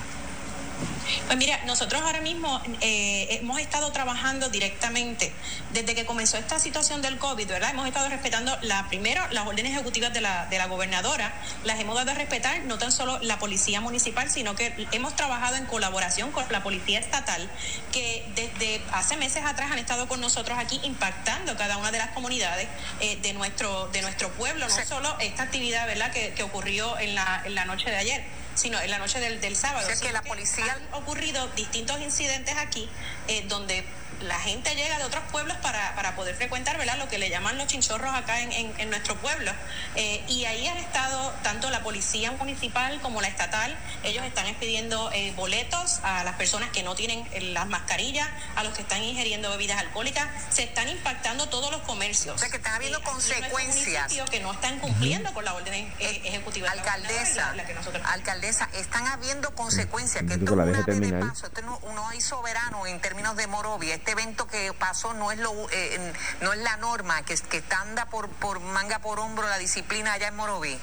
[1.26, 5.32] Pues mira, nosotros ahora mismo eh, hemos estado trabajando directamente
[5.72, 7.70] desde que comenzó esta situación del COVID, ¿verdad?
[7.70, 11.32] Hemos estado respetando la primero las órdenes ejecutivas de la, de la gobernadora,
[11.64, 15.56] las hemos dado a respetar no tan solo la policía municipal, sino que hemos trabajado
[15.56, 17.48] en colaboración con la policía estatal,
[17.92, 22.10] que desde hace meses atrás han estado con nosotros aquí impactando cada una de las
[22.10, 22.68] comunidades
[23.00, 24.82] eh, de nuestro de nuestro pueblo, no Sí.
[24.88, 26.10] solo esta actividad, ¿verdad?
[26.12, 29.40] Que, que ocurrió en la, en la noche de ayer sino en la noche del,
[29.40, 29.86] del sábado.
[29.86, 32.88] O sea que la policía- ocurrido distintos incidentes aquí
[33.28, 33.84] eh, donde
[34.22, 36.96] la gente llega de otros pueblos para, para poder frecuentar ¿verdad?
[36.98, 39.52] lo que le llaman los chinchorros acá en, en- en nuestro pueblo.
[39.96, 43.76] Eh, y ahí han estado tanto la policía municipal como la estatal.
[44.04, 48.64] Ellos están expidiendo eh, boletos a las personas que no tienen eh, las mascarillas, a
[48.64, 50.28] los que están ingiriendo bebidas alcohólicas.
[50.50, 52.34] Se están impactando todos los comercios.
[52.36, 54.12] O sea, que están habiendo nuestro consecuencias.
[54.30, 56.68] Que no están cumpliendo con la orden eh, ejecutiva.
[56.70, 60.72] de la Alcaldesa, la- la que nosotros alcaldesa, están habiendo consecuencias, que esto la una
[60.72, 64.72] vez de paso, esto no, no hay soberano en términos de Morovia, este evento que
[64.72, 68.98] pasó no es lo eh, no es la norma, que, que anda por, por manga
[69.00, 70.78] por hombro la disciplina allá en Morovi.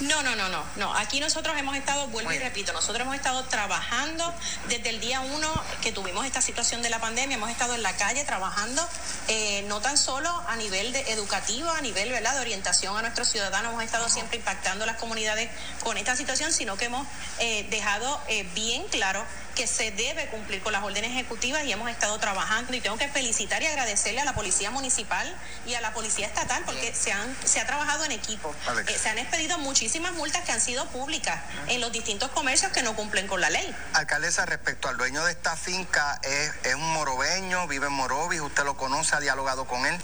[0.00, 0.94] No, no, no, no, no.
[0.94, 4.32] Aquí nosotros hemos estado, vuelvo y repito, nosotros hemos estado trabajando
[4.68, 5.48] desde el día uno
[5.82, 8.86] que tuvimos esta situación de la pandemia, hemos estado en la calle trabajando,
[9.28, 12.34] eh, no tan solo a nivel de educativo, a nivel ¿verdad?
[12.34, 15.50] de orientación a nuestros ciudadanos, hemos estado siempre impactando las comunidades
[15.82, 17.06] con esta situación, sino que hemos
[17.38, 19.24] eh, dejado eh, bien claro
[19.56, 23.08] que se debe cumplir con las órdenes ejecutivas y hemos estado trabajando y tengo que
[23.08, 25.34] felicitar y agradecerle a la policía municipal
[25.66, 28.54] y a la policía estatal porque se han se ha trabajado en equipo.
[28.86, 32.82] Eh, se han expedido muchísimas multas que han sido públicas en los distintos comercios que
[32.82, 33.74] no cumplen con la ley.
[33.94, 38.64] Alcaldesa, respecto al dueño de esta finca, es, es un morobeño, vive en Morovis, usted
[38.64, 39.98] lo conoce, ha dialogado con él.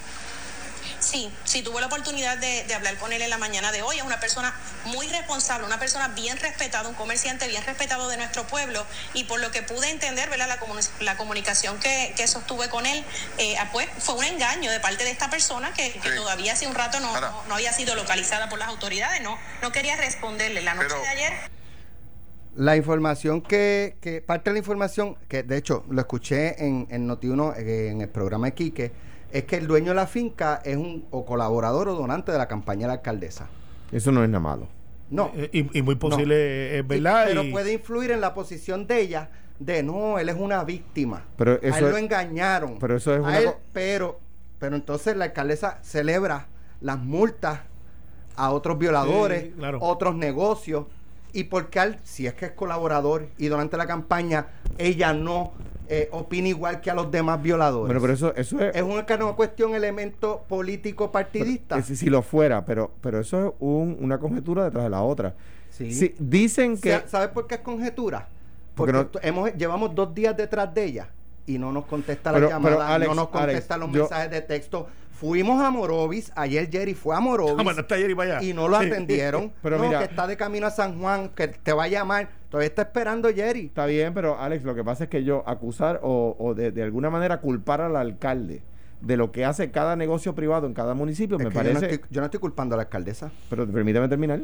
[1.03, 3.97] Sí, sí, tuve la oportunidad de, de hablar con él en la mañana de hoy.
[3.99, 8.45] Es una persona muy responsable, una persona bien respetada, un comerciante bien respetado de nuestro
[8.47, 8.87] pueblo.
[9.13, 10.47] Y por lo que pude entender, ¿verdad?
[10.49, 13.05] La, comuni- la comunicación que, que sostuve con él,
[13.39, 16.15] eh, ah, pues fue un engaño de parte de esta persona que, que Sí.
[16.17, 19.21] todavía hace un rato no, no, no había sido localizada por las autoridades.
[19.23, 20.63] No, no quería responderle.
[20.63, 21.33] La noche Pero- de ayer
[22.55, 27.09] La información que, que, parte de la información, que de hecho lo escuché en, en
[27.09, 28.93] Noti1, eh, en el programa de Quique,
[29.33, 32.47] es que el dueño de la finca es un o colaborador o donante de la
[32.49, 33.49] campaña de la alcaldesa.
[33.91, 34.69] Eso no es nada malo.
[35.11, 35.31] No.
[35.35, 37.25] Eh, y, y muy posible es Sí, verdad.
[37.27, 41.25] pero y- puede influir en la posición de ella de no, él es una víctima.
[41.37, 42.79] Pero a eso él es- lo engañaron.
[42.79, 44.21] pero eso es A una él- pero,
[44.59, 46.47] pero entonces la alcaldesa celebra
[46.81, 47.61] las multas
[48.37, 49.79] a otros violadores, Sí, claro.
[49.83, 50.87] otros negocios.
[51.33, 54.47] Y porque al, si es que es colaborador y durante la campaña
[54.79, 55.53] ella no
[55.89, 57.87] eh, opina igual que a los demás violadores.
[57.87, 58.75] Bueno, pero eso, eso es.
[58.77, 61.77] es una, una cuestión elemento político partidista.
[61.79, 65.35] es- si lo fuera, pero, pero eso es un- una conjetura detrás de la otra.
[65.71, 65.93] Sí.
[65.93, 66.93] Sí, dicen que.
[66.93, 68.29] Sa- ¿Sabes por qué es conjetura?
[68.75, 71.09] Porque Porque no- t- hemos, llevamos dos días detrás de ella
[71.47, 74.03] y no nos contesta Pero- la pero, llamada, Alex, no nos contesta Alex, los yo-
[74.05, 74.87] mensajes de texto.
[75.23, 78.43] Fuimos a Morovis, ayer Jerry fue a Morovis Ah, bueno, y para allá.
[78.45, 78.87] y no lo Sí.
[78.89, 79.53] atendieron.
[79.63, 82.29] Pero no, mira- que está de camino a San Juan, que te va a llamar.
[82.51, 83.67] Todavía está esperando Jerry.
[83.67, 86.83] Está bien, pero Alex, lo que pasa es que yo acusar o, o de, de
[86.83, 88.63] alguna manera culpar al alcalde
[89.01, 91.75] de lo que hace cada negocio privado en cada municipio, Es me yo, parece.
[91.81, 93.31] no estoy, yo no estoy culpando a la alcaldesa.
[93.49, 94.41] Pero permítame terminar.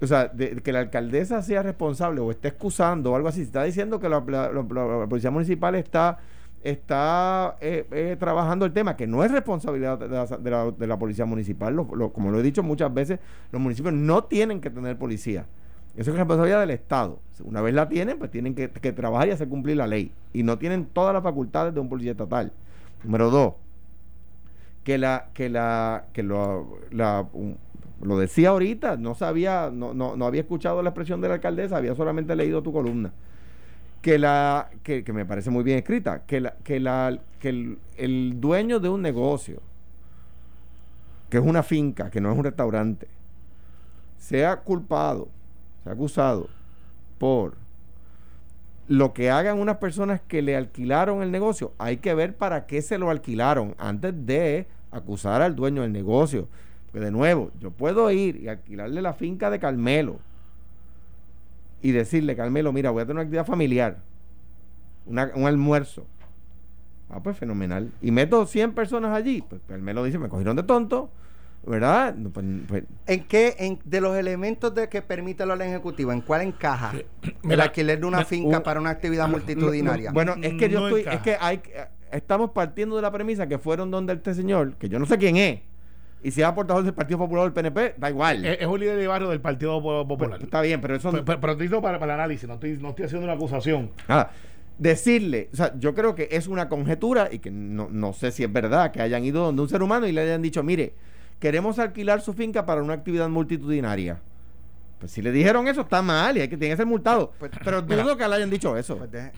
[0.00, 3.40] O sea, de, que la alcaldesa sea responsable o esté excusando o algo así.
[3.40, 6.18] Si está diciendo que la, la- la- la policía municipal está
[6.70, 10.86] está eh, eh, trabajando el tema, que no es responsabilidad de la, de la- de
[10.86, 11.74] la policía municipal.
[11.74, 13.18] Lo- lo- como lo he dicho muchas veces,
[13.52, 15.46] los municipios no tienen que tener policía.
[15.96, 17.18] Eso es responsabilidad del Estado.
[17.44, 20.12] Una vez la tienen, pues tienen que, que trabajar y hacer cumplir la ley.
[20.32, 22.52] Y no tienen todas las facultades de un policía estatal.
[23.02, 23.54] Número dos,
[24.84, 27.26] que la que la que lo, la-
[28.02, 31.78] lo decía ahorita no sabía no, no, no había escuchado la expresión de la alcaldesa
[31.78, 33.12] había solamente leído tu columna
[34.06, 38.40] que la que, me parece muy bien escrita que la que la que el, el
[38.40, 39.60] dueño de un negocio
[41.28, 43.08] que es una finca que no es un restaurante
[44.16, 45.26] sea culpado
[45.82, 46.48] sea acusado
[47.18, 47.54] por
[48.86, 52.82] lo que hagan unas personas que le alquilaron el negocio, hay que ver para qué
[52.82, 56.46] se lo alquilaron antes de acusar al dueño del negocio.
[56.86, 60.20] Porque de nuevo, yo puedo ir y alquilarle la finca de Carmelo
[61.82, 63.98] y decirle, Carmelo, mira, voy a tener una actividad familiar,
[65.06, 66.06] una- un almuerzo.
[67.08, 67.92] Ah, pues fenomenal.
[68.02, 69.42] Y meto 100 personas allí.
[69.48, 71.10] Pues Carmelo dice, me cogieron de tonto.
[71.68, 72.14] ¿verdad?
[72.14, 76.12] No, pues, pues, ¿En qué, en, de los elementos de que permite la ley ejecutiva,
[76.12, 80.12] en cuál encaja el Mira, alquiler de una me- finca un- para una actividad multitudinaria?
[80.12, 81.16] bueno, es que yo No estoy, encaja.
[81.16, 81.60] es que hay,
[82.12, 85.36] estamos partiendo de la premisa que fueron donde este señor, que yo no sé quién
[85.38, 85.62] es,
[86.26, 88.44] y si es aportador del Partido Popular o del PNP, da igual.
[88.44, 90.38] Es, es un líder de barrio del Partido Po- Popular.
[90.38, 92.48] Pues, está bien, pero eso no- Pero, pero, pero te digo para, para el análisis,
[92.48, 93.90] no estoy, no estoy haciendo una acusación.
[94.08, 94.30] Nada.
[94.78, 98.44] Decirle, o sea, yo creo que es una conjetura y que no, no sé si
[98.44, 100.92] es verdad que hayan ido donde un ser humano y le hayan dicho, mire,
[101.40, 104.20] queremos alquilar su finca para una actividad multitudinaria.
[104.98, 107.32] Pues si le dijeron eso, está mal y hay que tiene que ser multado.
[107.38, 108.16] Pues, Pero dudo mira.
[108.16, 108.98] que le hayan dicho eso.
[108.98, 109.30] Pues de-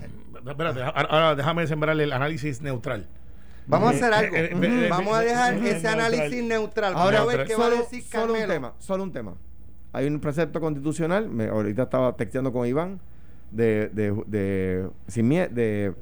[0.48, 3.06] Espérate, ahora, ahora déjame sembrarle el análisis neutral.
[3.68, 4.34] Vamos a hacer algo.
[4.36, 6.94] eh, eh, eh, vamos a dejar ese análisis neutral.
[6.96, 8.52] Ahora, Vamos a ver qué va a decir solo un Carmelo.
[8.52, 9.34] tema, solo un tema.
[9.92, 13.00] Hay un precepto constitucional, me, ahorita estaba texteando con Iván,
[13.50, 15.94] de, de, de, sin mie- de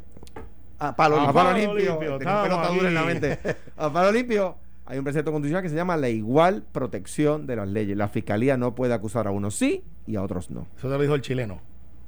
[0.79, 1.31] Ah, palo limpio.
[1.31, 3.39] a palo limpio, limpio, en la mente.
[3.77, 7.69] A palo limpio, hay un precepto constitucional que se llama la igual protección de las
[7.69, 7.97] leyes.
[7.97, 10.67] La fiscalía no puede acusar a unos sí y a otros no.
[10.77, 11.61] Eso te lo dijo el chileno.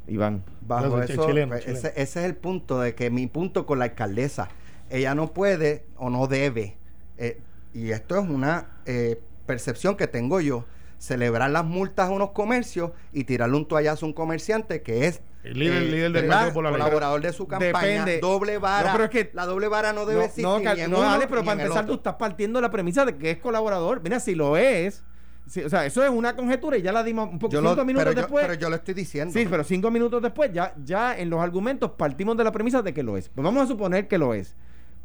[0.06, 0.42] Iván.
[0.60, 1.78] Bajo eso, chileno, pues, chileno.
[1.78, 4.48] Ese, ese es el punto de que mi punto con la alcaldesa,
[4.90, 6.76] ella no puede o no debe,
[7.16, 7.40] eh,
[7.74, 10.64] y esto es una eh, percepción que tengo yo,
[10.98, 15.20] celebrar las multas a unos comercios y tirarle un toallazo a un comerciante que es
[15.44, 16.52] El líder- el líder del Popular.
[16.52, 18.18] colaborador de su campaña, Depende.
[18.20, 20.64] doble vara, No, pero es que- la doble vara no debe No, existir no, ni
[20.64, 23.16] Cal- en no, uno pero ni para empezar tú estás partiendo de la premisa de
[23.16, 24.00] que es colaborador.
[24.02, 25.04] Mira, si lo es,
[25.46, 27.70] si- o sea, eso es una conjetura y ya la dimos un poco Yo lo-
[27.70, 28.46] cinco minutos pero, yo, después.
[28.46, 29.32] pero yo lo estoy diciendo.
[29.32, 32.92] Sí, pero cinco minutos después, ya, ya en los argumentos partimos de la premisa de
[32.92, 33.28] que lo es.
[33.28, 34.56] Pues vamos a suponer que lo es.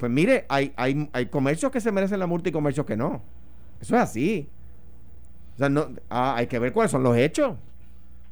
[0.03, 3.21] Pues mire, hay, hay, hay comercios que se merecen la multa y comercios que no.
[3.79, 4.49] Eso es así.
[5.55, 7.55] O sea, no, ah, hay que ver cuáles son los hechos.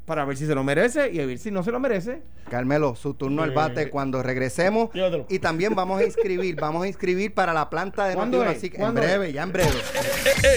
[0.06, 2.24] Para ver si se lo merece y a ver si no se lo merece.
[2.50, 4.90] Carmelo, su turno al Eh, bate cuando regresemos.
[4.94, 5.26] llévatelo.
[5.30, 8.58] Y también vamos a inscribir, vamos a inscribir para la planta de ¿Cuándo Notiuno, es?
[8.58, 9.34] así que en ¿Cuándo breve, es?
[9.34, 9.72] ya en breve.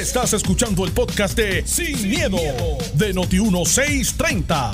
[0.01, 2.39] Estás escuchando el podcast de Sin, miedo,
[2.95, 4.73] de Noti1630.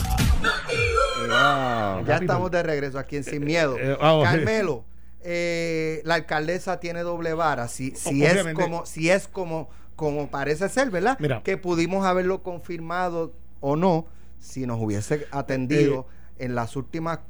[2.06, 3.76] Ya estamos de regreso aquí en Sin Miedo.
[3.78, 3.94] eh.
[4.00, 4.84] Carmelo,
[5.22, 7.68] eh, la alcaldesa tiene doble vara.
[7.68, 11.16] Si, si es como, si es como, como parece ser, ¿verdad?
[11.20, 11.42] Mira.
[11.42, 14.06] Que pudimos haberlo confirmado o no
[14.38, 16.06] si nos hubiese atendido
[16.38, 17.20] en las últimas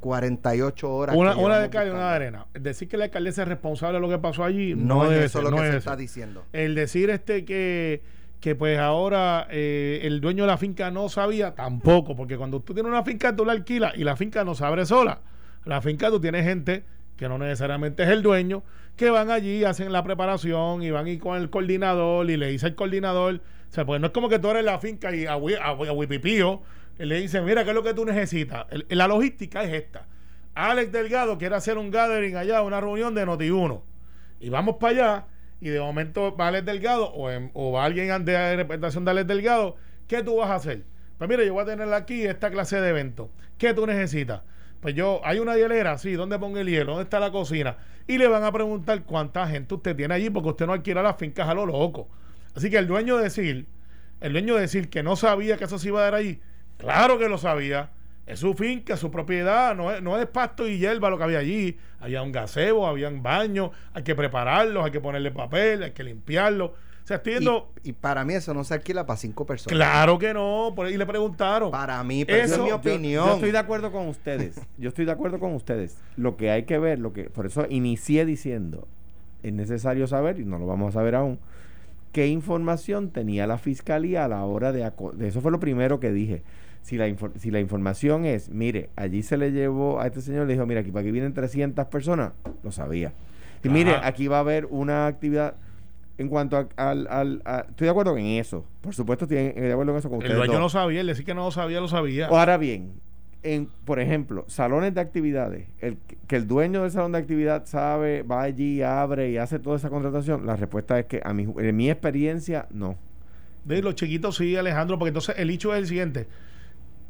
[0.00, 1.16] 48 horas.
[1.16, 2.46] Una, de cal y una de arena.
[2.52, 5.38] Decir que la alcaldesa es responsable de lo que pasó allí No, no, es eso
[5.38, 6.44] ser, lo no que se está diciendo.
[6.52, 8.02] El decir este que,
[8.40, 12.74] que pues ahora eh, el dueño de la finca no sabía, tampoco, porque cuando tú
[12.74, 15.20] tienes una finca tú la alquilas y la finca no se abre sola.
[15.64, 16.84] La finca tú tienes gente
[17.16, 18.62] que no necesariamente es el dueño,
[18.96, 22.74] que van allí, hacen la preparación y van con el coordinador y le dice al
[22.74, 25.36] coordinador, o sea, pues no es como que tú eres la finca y a, a,
[25.36, 26.62] a Wipipío
[26.98, 28.66] y le dicen, mira, ¿qué es lo que tú necesitas?
[28.88, 30.06] La logística es esta.
[30.54, 33.80] Alex Delgado quiere hacer un gathering allá, una reunión de Noti1.
[34.40, 35.26] Y vamos para allá
[35.60, 39.26] y de momento va Alex Delgado o, en- o va alguien de representación de Alex
[39.26, 40.84] Delgado, ¿qué tú vas a hacer?
[41.18, 43.30] Pues mira, yo voy a tener aquí esta clase de evento.
[43.58, 44.42] ¿Qué tú necesitas?
[44.84, 46.92] Pues yo, hay una hielera, sí, ¿dónde pongo el hielo?
[46.92, 47.78] ¿Dónde está la cocina?
[48.06, 51.16] Y le van a preguntar cuánta gente usted tiene allí porque usted no alquila las
[51.16, 52.06] fincas a lo loco.
[52.54, 53.64] Así que el dueño decir,
[54.20, 56.38] el dueño decir que no sabía que eso se iba a dar allí,
[56.76, 57.92] claro que lo sabía.
[58.26, 61.38] Es su finca, su propiedad, no es, no es pasto y hierba lo que había
[61.38, 61.78] allí.
[61.98, 66.04] Había un gazebo, había un baño, hay que prepararlos, hay que ponerle papel, hay que
[66.04, 66.74] limpiarlo.
[67.04, 67.70] O sea, estoy viendo.
[67.82, 69.76] Y, y para mí eso no se alquila para cinco personas.
[69.76, 71.70] Claro que no, por ahí le preguntaron.
[71.70, 73.26] Para mí, pero esa Eso- es mi opinión.
[73.26, 74.58] Yo estoy de acuerdo con ustedes.
[74.78, 75.98] Yo estoy de acuerdo con ustedes.
[76.16, 78.88] Lo que hay que ver, lo que por eso inicié diciendo,
[79.42, 81.38] es necesario saber y no lo vamos a saber aún.
[82.12, 84.90] ¿Qué información tenía la fiscalía a la hora de,
[85.20, 86.42] eso fue lo primero que dije.
[86.80, 90.52] Si la, si la información es, mire, allí se le llevó a este señor, le
[90.54, 93.12] dijo, mira, aquí para aquí vienen 300 personas, lo sabía.
[93.62, 94.06] Y mire, Ajá.
[94.06, 95.54] aquí va a haber una actividad
[96.18, 97.06] en cuanto a- al...
[97.10, 98.64] al- a- estoy de acuerdo en eso.
[98.80, 100.46] Por supuesto, estoy de acuerdo en eso con el ustedes.
[100.50, 100.60] dos.
[100.60, 102.26] no sabía, el decir que no lo sabía, lo sabía.
[102.28, 102.92] Ahora bien,
[103.42, 108.22] en, por ejemplo, salones de actividades, el, que el dueño del salón de actividad sabe,
[108.22, 111.76] va allí, abre y hace toda esa contratación, la respuesta es que a mi, en
[111.76, 112.96] mi experiencia, no.
[113.64, 116.26] De los chiquitos sí, Alejandro, porque entonces el hecho es el siguiente.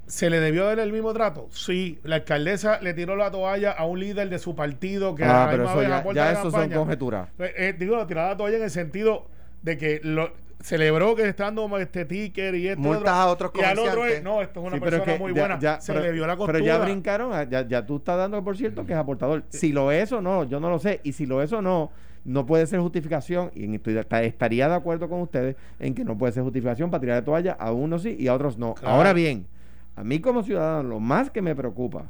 [0.07, 1.49] ¿Se le debió dar el mismo trato?
[1.51, 1.99] Sí.
[2.03, 5.65] La alcaldesa le tiró la toalla a un líder de su partido que ah, pero
[5.65, 7.29] eso ya, ya eso son conjeturas.
[7.39, 9.27] Eh, eh, digo, tiró la toalla en el sentido
[9.63, 12.81] de que lo celebró que está dando este ticket y esto.
[12.81, 14.19] Multas otro, a otros y al otro comerciantes.
[14.19, 15.59] es, no, esto es una Sí, pero es persona que muy ya- buena.
[15.59, 16.53] ya- se pero- le vio la costura.
[16.59, 19.45] Pero ya brincaron, ya, ya tú estás dando por cierto que es aportador.
[19.51, 21.01] Si lo es o no, yo no lo sé.
[21.03, 21.91] Y si lo es o no,
[22.25, 23.51] no puede ser justificación.
[23.55, 27.01] Y estoy- ta- estaría de acuerdo con ustedes en que no puede ser justificación para
[27.01, 28.75] tirar de toalla a unos sí y a otros no.
[28.75, 28.95] Claro.
[28.97, 29.47] Ahora bien,
[29.97, 32.07] a mí como ciudadano, lo más que me preocupa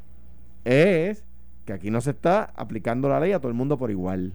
[0.64, 1.24] es
[1.66, 4.32] que aquí no se está aplicando la ley a todo el mundo por igual.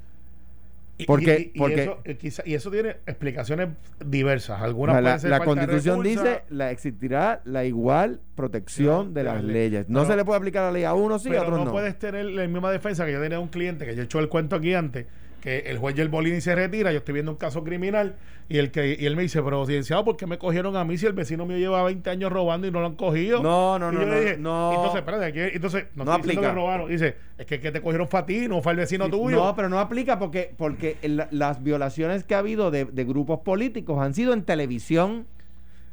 [1.07, 3.69] Porque- y, y porque- eso, eh, quizá- y eso tiene explicaciones
[4.05, 4.62] diversas.
[4.62, 9.19] Algunas la, pueden ser la de constitución dice la existirá la igual protección Sí, de
[9.21, 9.53] de las la ley.
[9.53, 9.88] leyes.
[9.89, 11.71] No Pero- se le puede aplicar la ley a uno sí, a otros no, no.
[11.71, 14.27] puedes tener la misma defensa que yo tenía un cliente que yo he hecho el
[14.27, 15.05] cuento aquí antes
[15.41, 18.15] que el juez Bolini se retira yo estoy viendo un caso criminal
[18.49, 20.97] y el que y él me dice pero licenciado ¿por qué me cogieron a mí
[20.97, 23.41] si el vecino mío lleva 20 años robando y no lo han cogido?
[23.41, 24.71] No, no, Y no, yo le no, dije, no.
[24.73, 26.41] entonces espérate aquí- entonces no, No aplica.
[26.41, 29.06] que robaron dice es que, que te cogieron fue a ti no fue al vecino
[29.06, 32.86] Sí, tuyo No, pero no aplica porque, porque el- las violaciones que ha habido de,
[32.86, 35.25] de grupos políticos han sido en televisión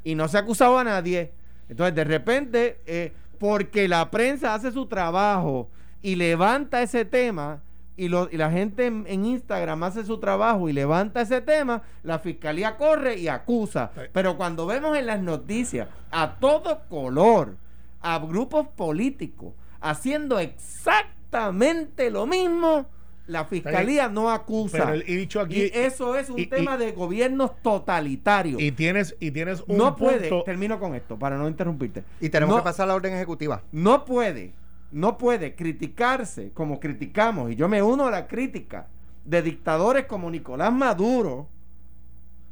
[0.04, 1.32] y no se ha acusado a nadie.
[1.68, 5.68] Entonces, de repente, eh, porque la prensa hace su trabajo
[6.00, 7.61] y levanta ese tema,
[7.96, 11.82] y, lo- y la gente en, en Instagram hace su trabajo y levanta ese tema,
[12.02, 13.90] la fiscalía corre y acusa.
[14.12, 17.56] Pero cuando vemos en las noticias a todo color,
[18.02, 22.87] a grupos políticos haciendo exactamente lo mismo,
[23.26, 24.78] la fiscalía no acusa.
[24.78, 28.61] pero el- y dicho aquí Y eso es un y- tema y- de gobiernos totalitarios.
[28.61, 32.04] y tienes y tienes un no puede, termino con esto para no interrumpirte.
[32.20, 33.62] Y tenemos No- que pasar a la orden ejecutiva.
[33.72, 34.52] no puede,
[34.96, 38.88] no puede criticarse como criticamos, y yo me uno a la crítica
[39.26, 41.50] de dictadores como Nicolás Maduro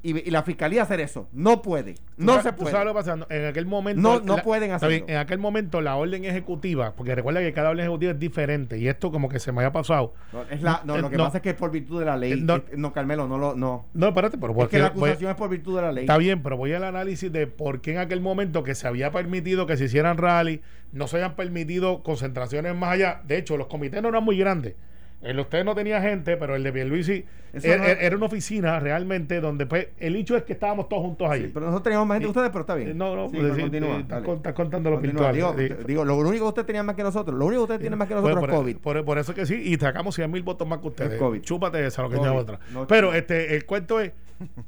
[0.04, 1.26] y, y la fiscalía hacer eso.
[1.32, 2.72] No puede, Tú no se tú puede.
[2.72, 5.14] sabes lo que pasa, en aquel momento No- no pueden está bien, hacerlo.
[5.14, 8.86] en aquel momento la orden ejecutiva porque recuerda que cada orden ejecutiva es diferente y
[8.86, 11.24] esto como que se me había pasado No, es la- no, lo que No.
[11.24, 12.40] pasa es que es por virtud de la ley.
[12.40, 12.56] No.
[12.56, 13.86] Eh, No, Carmelo, no lo, no.
[13.94, 16.04] no espérate pero Es porque que la voy- acusación es por virtud de la ley.
[16.04, 19.10] Está bien, pero voy al análisis de por qué en aquel momento que se había
[19.10, 20.60] permitido que se hicieran rally,
[20.92, 23.22] no se habían permitido concentraciones más allá.
[23.26, 24.74] De hecho, los comités no eran muy grandes.
[25.22, 27.24] El de ustedes no tenía gente, pero el de Pierluisi
[27.62, 31.28] era, no- era una oficina realmente donde pues, el hecho es que estábamos todos juntos.
[31.34, 32.88] Sí, pero nosotros teníamos más gente que ustedes, pero está bien.
[32.90, 35.34] Eh, no, no, Sí, pues, continúa, estás estás contando los virtuales.
[35.36, 35.84] Digo, Sí.
[35.86, 38.08] digo, lo único que usted tenía más que nosotros, lo único que usted tiene más
[38.08, 38.76] que nosotros Bueno, es por, COVID.
[38.78, 41.12] por- por eso que sí, y sacamos 100 mil votos más que ustedes.
[41.14, 41.40] Es COVID.
[41.42, 42.58] Chúpate esa, lo que sea otra.
[42.72, 43.14] No, Pero no.
[43.16, 44.12] este, el cuento es,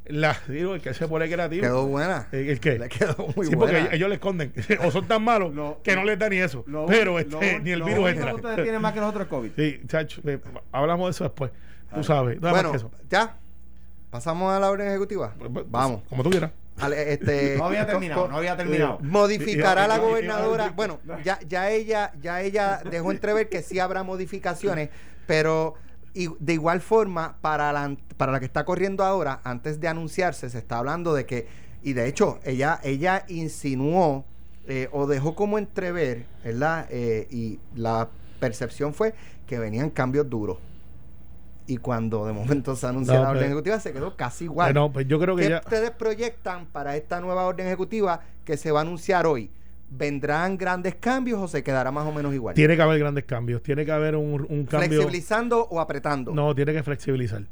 [0.06, 1.62] la, digo, el que se pone creativo.
[1.62, 2.28] Quedó buena.
[2.32, 2.78] ¿El, el qué?
[2.78, 3.58] Le quedó muy sí, buena.
[3.58, 4.52] porque ellos, ellos le esconden.
[4.84, 6.62] o son tan malos Lo- que no les da ni eso.
[6.66, 8.30] Lo- Pero lo- este, ni el lo virus entra.
[8.30, 9.50] que ustedes tienen más que nosotros COVID.
[9.56, 10.38] Sí, chacho, eh,
[10.72, 11.50] hablamos de eso después.
[11.94, 12.40] Tú sabes.
[12.40, 12.90] Nada Bueno, más que eso.
[13.10, 13.36] ya.
[14.10, 15.34] Pasamos a la orden ejecutiva.
[15.38, 16.02] Pues, pues, Vamos.
[16.08, 16.50] Como tú quieras.
[16.78, 18.98] Ale- este, No había terminado, no había terminado.
[19.02, 20.72] modificará la gobernadora.
[20.76, 24.90] Bueno, ya, ya ella, ya ella dejó entrever que sí habrá modificaciones,
[25.26, 25.74] pero
[26.14, 30.48] y- de igual forma, para la, para la que está corriendo ahora, antes de anunciarse,
[30.50, 31.46] se está hablando de que,
[31.82, 34.24] y de hecho, ella, ella insinuó
[34.66, 36.86] eh, o dejó como entrever, ¿verdad?
[36.90, 38.08] Eh, y la
[38.40, 39.14] percepción fue
[39.46, 40.58] que venían cambios duros.
[41.68, 44.72] Y cuando de momento se anunció No, la orden pero- ejecutiva, se quedó casi igual.
[44.72, 45.58] No, pues yo creo que ¿Qué ya.
[45.58, 49.50] ustedes proyectan para esta nueva orden ejecutiva que se va a anunciar hoy?
[49.88, 52.54] ¿Vendrán grandes cambios o se quedará más o menos igual?
[52.54, 53.62] Tiene que haber grandes cambios.
[53.62, 54.88] Tiene que haber un, un cambio.
[55.00, 56.32] ¿Flexibilizando o apretando?
[56.34, 57.42] No, tiene que flexibilizar.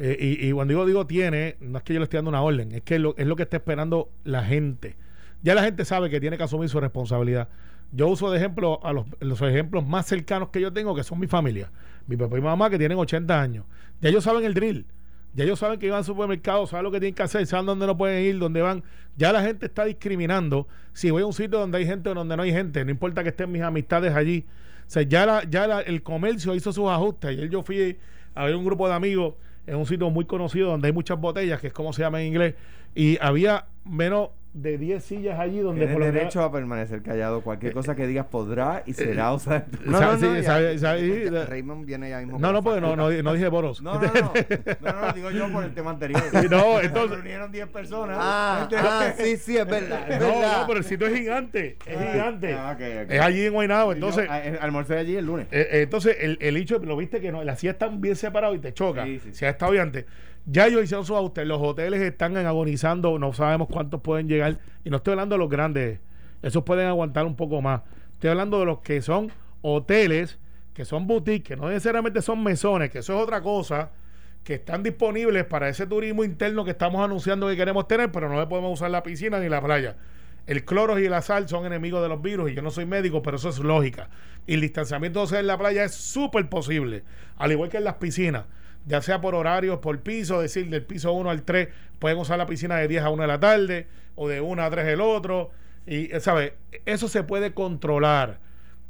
[0.00, 2.42] Eh, y, y cuando digo digo tiene, no es que yo le esté dando una
[2.42, 4.96] orden, es que lo, es lo que está esperando la gente.
[5.42, 7.48] Ya la gente sabe que tiene que asumir su responsabilidad.
[7.92, 11.20] Yo uso de ejemplo a los, los ejemplos más cercanos que yo tengo, que son
[11.20, 11.70] mi familia.
[12.06, 13.64] Mi papá y mamá que tienen 80 años.
[14.00, 14.86] Ya ellos saben el drill.
[15.34, 17.86] Ya ellos saben que van al supermercado, saben lo que tienen que hacer, saben dónde
[17.86, 18.84] no pueden ir, dónde van.
[19.16, 22.36] Ya la gente está discriminando si voy a un sitio donde hay gente o donde
[22.36, 22.84] no hay gente.
[22.84, 24.46] No importa que estén mis amistades allí.
[24.86, 27.30] O sea, ya, la, ya el comercio hizo sus ajustes.
[27.30, 27.98] Ayer yo fui
[28.34, 29.34] a ver un grupo de amigos
[29.66, 32.28] en un sitio muy conocido donde hay muchas botellas, que es como se llama en
[32.28, 32.54] inglés,
[32.94, 37.40] y había menos de 10 sillas allí donde Tienes por lo derecho a permanecer callado.
[37.42, 39.66] Cualquier cosa que digas podrá y será usada.
[39.84, 42.38] No, Sa- no, no, ya- Raymond viene ya mismo.
[42.38, 43.82] No, no, la no, no, no dije boros.
[43.82, 44.32] No, no, no.
[44.80, 46.22] No, no, digo yo por el tema anterior.
[46.50, 48.16] No, entonces- Se reunieron 10 personas.
[48.20, 50.06] Ah, ah, sí, sí, es verdad.
[50.20, 52.54] No, no, pero el sitio es gigante, es gigante.
[52.54, 53.10] Ah, ok, ok.
[53.10, 54.26] Es allí en Guaynabo, entonces...
[54.30, 55.48] ah, eh, almorcé allí el lunes.
[55.50, 58.56] Eh, eh, entonces, el, el hecho, lo viste que no, las sillas están bien separadas
[58.56, 59.04] y te choca.
[59.04, 59.34] Sí, sí.
[59.34, 60.04] Si ha estado bien antes.
[60.46, 61.44] Ya ellos hicieron su ajuste.
[61.44, 64.58] Los hoteles están agonizando, no sabemos cuántos pueden llegar.
[64.84, 66.00] Y no estoy hablando de los grandes,
[66.42, 67.82] esos pueden aguantar un poco más.
[68.12, 70.38] Estoy hablando de los que son hoteles,
[70.74, 73.90] que son boutiques, que no necesariamente son mesones, que eso es otra cosa,
[74.42, 78.38] que están disponibles para ese turismo interno que estamos anunciando que queremos tener, pero no
[78.38, 79.96] le podemos usar la piscina ni la playa.
[80.46, 83.22] El cloro y la sal son enemigos de los virus y yo no soy médico,
[83.22, 84.10] pero eso es lógica.
[84.46, 87.04] Y el distanciamiento social en la playa es súper posible,
[87.38, 88.44] al igual que en las piscinas,
[88.86, 91.68] ya sea por horarios, por piso, decir, del piso 1 al 3
[91.98, 94.70] pueden usar la piscina de 10 a 1 de la tarde o de 1 a
[94.70, 95.50] 3 el otro.
[95.86, 96.52] Y, ¿sabes?
[96.86, 98.40] Eso se puede controlar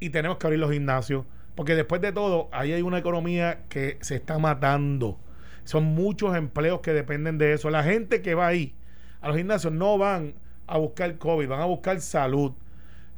[0.00, 1.24] y tenemos que abrir los gimnasios,
[1.54, 5.18] porque después de todo, ahí hay una economía que se está matando.
[5.64, 7.70] Son muchos empleos que dependen de eso.
[7.70, 8.74] La gente que va ahí
[9.20, 10.34] a los gimnasios no van
[10.66, 12.52] a buscar COVID, van a buscar salud.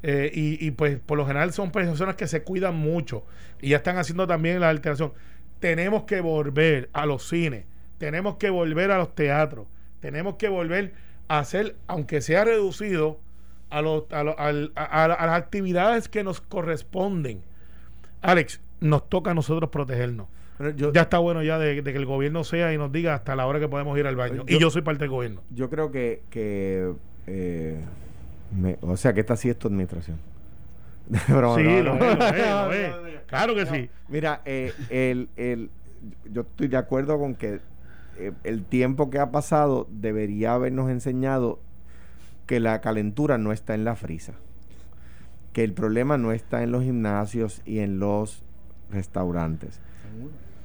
[0.02, 3.24] Eh, y, y, pues por lo general son personas que se cuidan mucho
[3.60, 5.12] y ya están haciendo también la alteración.
[5.66, 7.64] Tenemos que volver a los cines,
[7.98, 9.66] tenemos que volver a los teatros,
[10.00, 10.92] tenemos que volver
[11.28, 13.18] a hacer, aunque sea reducido,
[13.70, 17.42] a, los, a, al- a- a las actividades que nos corresponden.
[18.22, 20.28] Alex, nos toca a nosotros protegernos.
[20.58, 23.14] Pero yo, Ya está bueno ya de, de que el gobierno sea y nos diga
[23.14, 24.44] hasta la hora que podemos ir al baño.
[24.46, 25.42] Yo- y yo soy parte del gobierno.
[25.50, 26.92] yo creo que, que
[27.26, 27.76] eh,
[28.56, 30.18] me- o sea que esta sí es tu administración.
[31.28, 32.04] Broma, sí, no, lo no.
[32.12, 32.26] es, lo
[32.72, 33.05] es, lo es.
[33.26, 33.90] Claro que sí.
[34.08, 35.70] Mira, eh, el, el-
[36.32, 37.60] yo estoy de acuerdo con que
[38.18, 41.58] eh, el tiempo que ha pasado debería habernos enseñado
[42.46, 44.34] que la calentura no está en la frisa,
[45.52, 48.42] que el problema no está en los gimnasios y en los
[48.90, 49.80] restaurantes.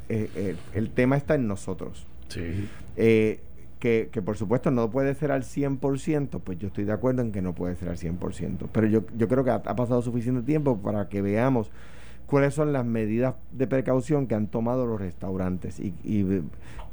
[0.09, 2.05] Eh, eh, el tema está en nosotros.
[2.27, 2.69] Sí.
[2.97, 3.39] Eh,
[3.79, 7.31] que, que por supuesto no puede ser al 100%, pues yo estoy de acuerdo en
[7.31, 10.43] que no puede ser al 100%, pero yo, yo creo que ha, ha pasado suficiente
[10.43, 11.71] tiempo para que veamos
[12.31, 16.41] cuáles son las medidas de precaución que han tomado los restaurantes y, y eh,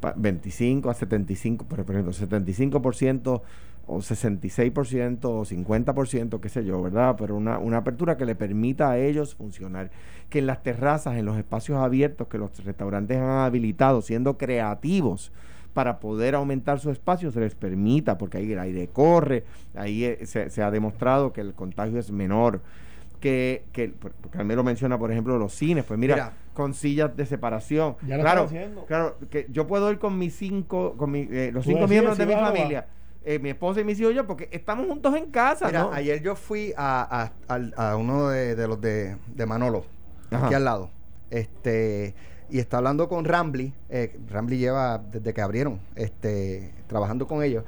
[0.01, 3.41] pa- 25 a 75, por por ejemplo, 75%
[3.87, 7.15] o 66% o 50%, qué sé yo, ¿verdad?
[7.17, 9.89] Pero una, una apertura que le permita a ellos funcionar.
[10.29, 15.31] Que en las terrazas, en los espacios abiertos que los restaurantes han habilitado, siendo creativos
[15.73, 20.19] para poder aumentar su espacio, se les permita, porque ahí el aire corre, ahí eh,
[20.25, 22.61] se, se ha demostrado que el contagio es menor.
[23.19, 23.93] Que, que
[24.31, 26.33] Carmelo menciona, por ejemplo, los cines, pues mira, Mira.
[26.53, 27.97] con sillas de separación.
[28.07, 28.49] Ya lo claro,
[28.87, 32.25] claro, que yo puedo ir con mis cinco, con mi, eh, los cinco miembros de
[32.25, 32.87] mi familia,
[33.25, 35.91] eh, mi esposa y mis hijos y yo, porque estamos juntos en casa, Mira, ¿no?
[35.91, 39.83] ayer yo fui a, a- a uno de, de los de, de Manolo,
[40.31, 40.45] Ajá.
[40.45, 40.89] aquí al lado.
[41.29, 42.15] Este,
[42.49, 43.73] y está hablando con Rambly.
[43.89, 47.65] eh, Rambly lleva desde que abrieron, este, trabajando con ellos.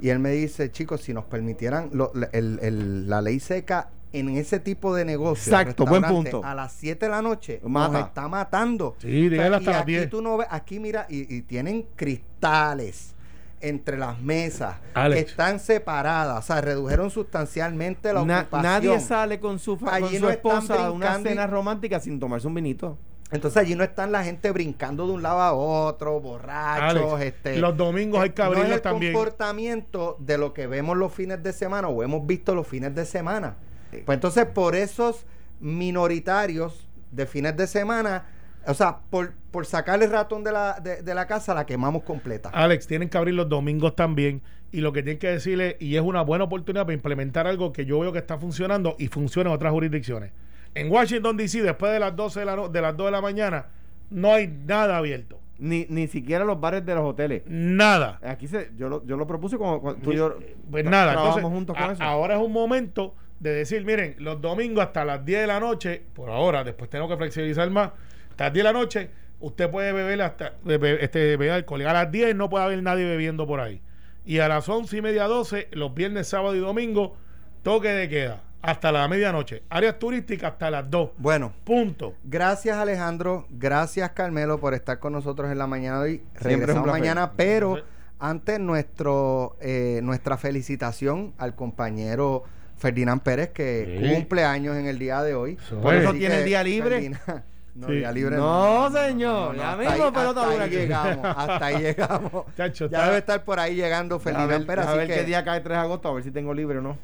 [0.00, 4.60] Y él me dice, chicos, si nos permitieran, lo- el- la ley seca en ese
[4.60, 6.42] tipo de negocios, Exacto, buen punto.
[6.44, 7.92] a las 7 de la noche Mata.
[7.98, 8.94] nos está matando.
[8.98, 10.10] Sí, dígale hasta y las aquí 10.
[10.10, 13.14] tú no ves, aquí mira, y, y tienen cristales
[13.60, 15.30] entre las mesas, Alex.
[15.30, 18.62] están separadas, o sea, redujeron sustancialmente la Na- ocupación.
[18.72, 22.46] nadie sale con su, Allí con su no esposa a una cena romántica sin tomarse
[22.48, 22.98] un vinito.
[23.30, 27.56] Entonces allí no están la gente brincando de un lado a otro, borrachos, Alex, este.
[27.58, 29.12] los domingos hay que no es abrirlos el también.
[29.14, 33.06] comportamiento de lo que vemos los fines de semana o hemos visto los fines de
[33.06, 33.56] semana.
[34.04, 35.26] Pues entonces por esos
[35.60, 38.26] minoritarios de fines de semana,
[38.66, 42.02] o sea, por, por sacar el ratón de la, de, de la casa, la quemamos
[42.04, 42.48] completa.
[42.50, 44.40] Alex, tienen que abrir los domingos también.
[44.74, 47.84] Y lo que tienen que decirle, y es una buena oportunidad para implementar algo que
[47.84, 50.32] yo veo que está funcionando y funciona en otras jurisdicciones.
[50.74, 53.20] En Washington, D.C., después de las 12 de, la no- de las 2 de la
[53.20, 53.66] mañana,
[54.08, 55.38] no hay nada abierto.
[55.58, 57.42] Ni, ni siquiera los bares de los hoteles.
[57.46, 58.18] Nada.
[58.24, 60.38] Aquí se, yo, lo, yo lo propuse como cuando tú y yo
[60.70, 62.02] Pues nada, trabajamos entonces, juntos con a- eso.
[62.02, 66.02] ahora es un momento de decir, miren, los domingos hasta las 10 de la noche,
[66.14, 67.90] por ahora, después tenemos que flexibilizar más,
[68.30, 71.82] hasta las 10 de la noche, usted puede beber hasta bebe- este, beber alcohol.
[71.82, 73.82] Y a las 10 no puede haber nadie bebiendo por ahí.
[74.24, 77.16] Y a las 11 y media, 12, los viernes, sábado y domingo,
[77.64, 79.64] toque de queda, hasta la medianoche.
[79.68, 81.10] Áreas turísticas hasta las 2.
[81.18, 82.14] Bueno, Punto.
[82.22, 86.16] Gracias Alejandro, gracias Carmelo por estar con nosotros en la mañana de hoy.
[86.18, 87.78] Siempre es un Regresamos mañana, pero
[88.20, 92.44] antes nuestro eh, nuestra felicitación al compañero
[92.82, 94.14] Ferdinand Pérez que Sí.
[94.14, 95.56] cumple años en el día de hoy.
[95.64, 96.96] Eso Por eso Así tiene el día libre.
[96.96, 97.42] Ferdinand,
[97.76, 97.92] no, Sí.
[97.94, 100.74] día libre No, señor, ya hasta mismo ahí- pelota dura aquí.
[100.74, 102.32] llegamos, hasta ahí llegamos.
[102.56, 105.06] Chacho, ya está- debe estar por ahí llegando a Ferdinand ver, Pérez, a así ver
[105.08, 106.98] que qué día cae 3 de agosto, a ver si tengo libre o no.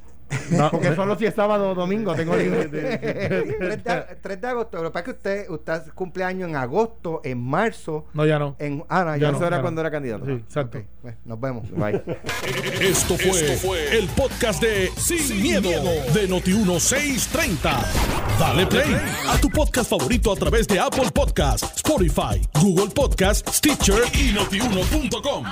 [0.50, 0.70] No.
[0.70, 2.68] Porque solo si es sábado o domingo tengo libre.
[2.68, 6.56] 3 de, 3 de agosto, lo que pasa es que usted, usted cumple años en
[6.56, 8.56] agosto, en marzo, No, ya no.
[8.58, 10.26] en ah, no, Ya ya no, Eso era ya cuando era candidato.
[10.26, 10.82] Sí, exacto.
[11.02, 11.70] Bueno, nos vemos.
[11.76, 12.02] Bye.
[12.80, 15.68] Esto fue, el podcast de Sin, miedo,
[16.12, 17.58] de Noti1630.
[18.38, 18.96] Dale play
[19.28, 25.44] a tu podcast favorito a través de Apple Podcasts, Spotify, Google Podcasts, Stitcher y notiuno.com.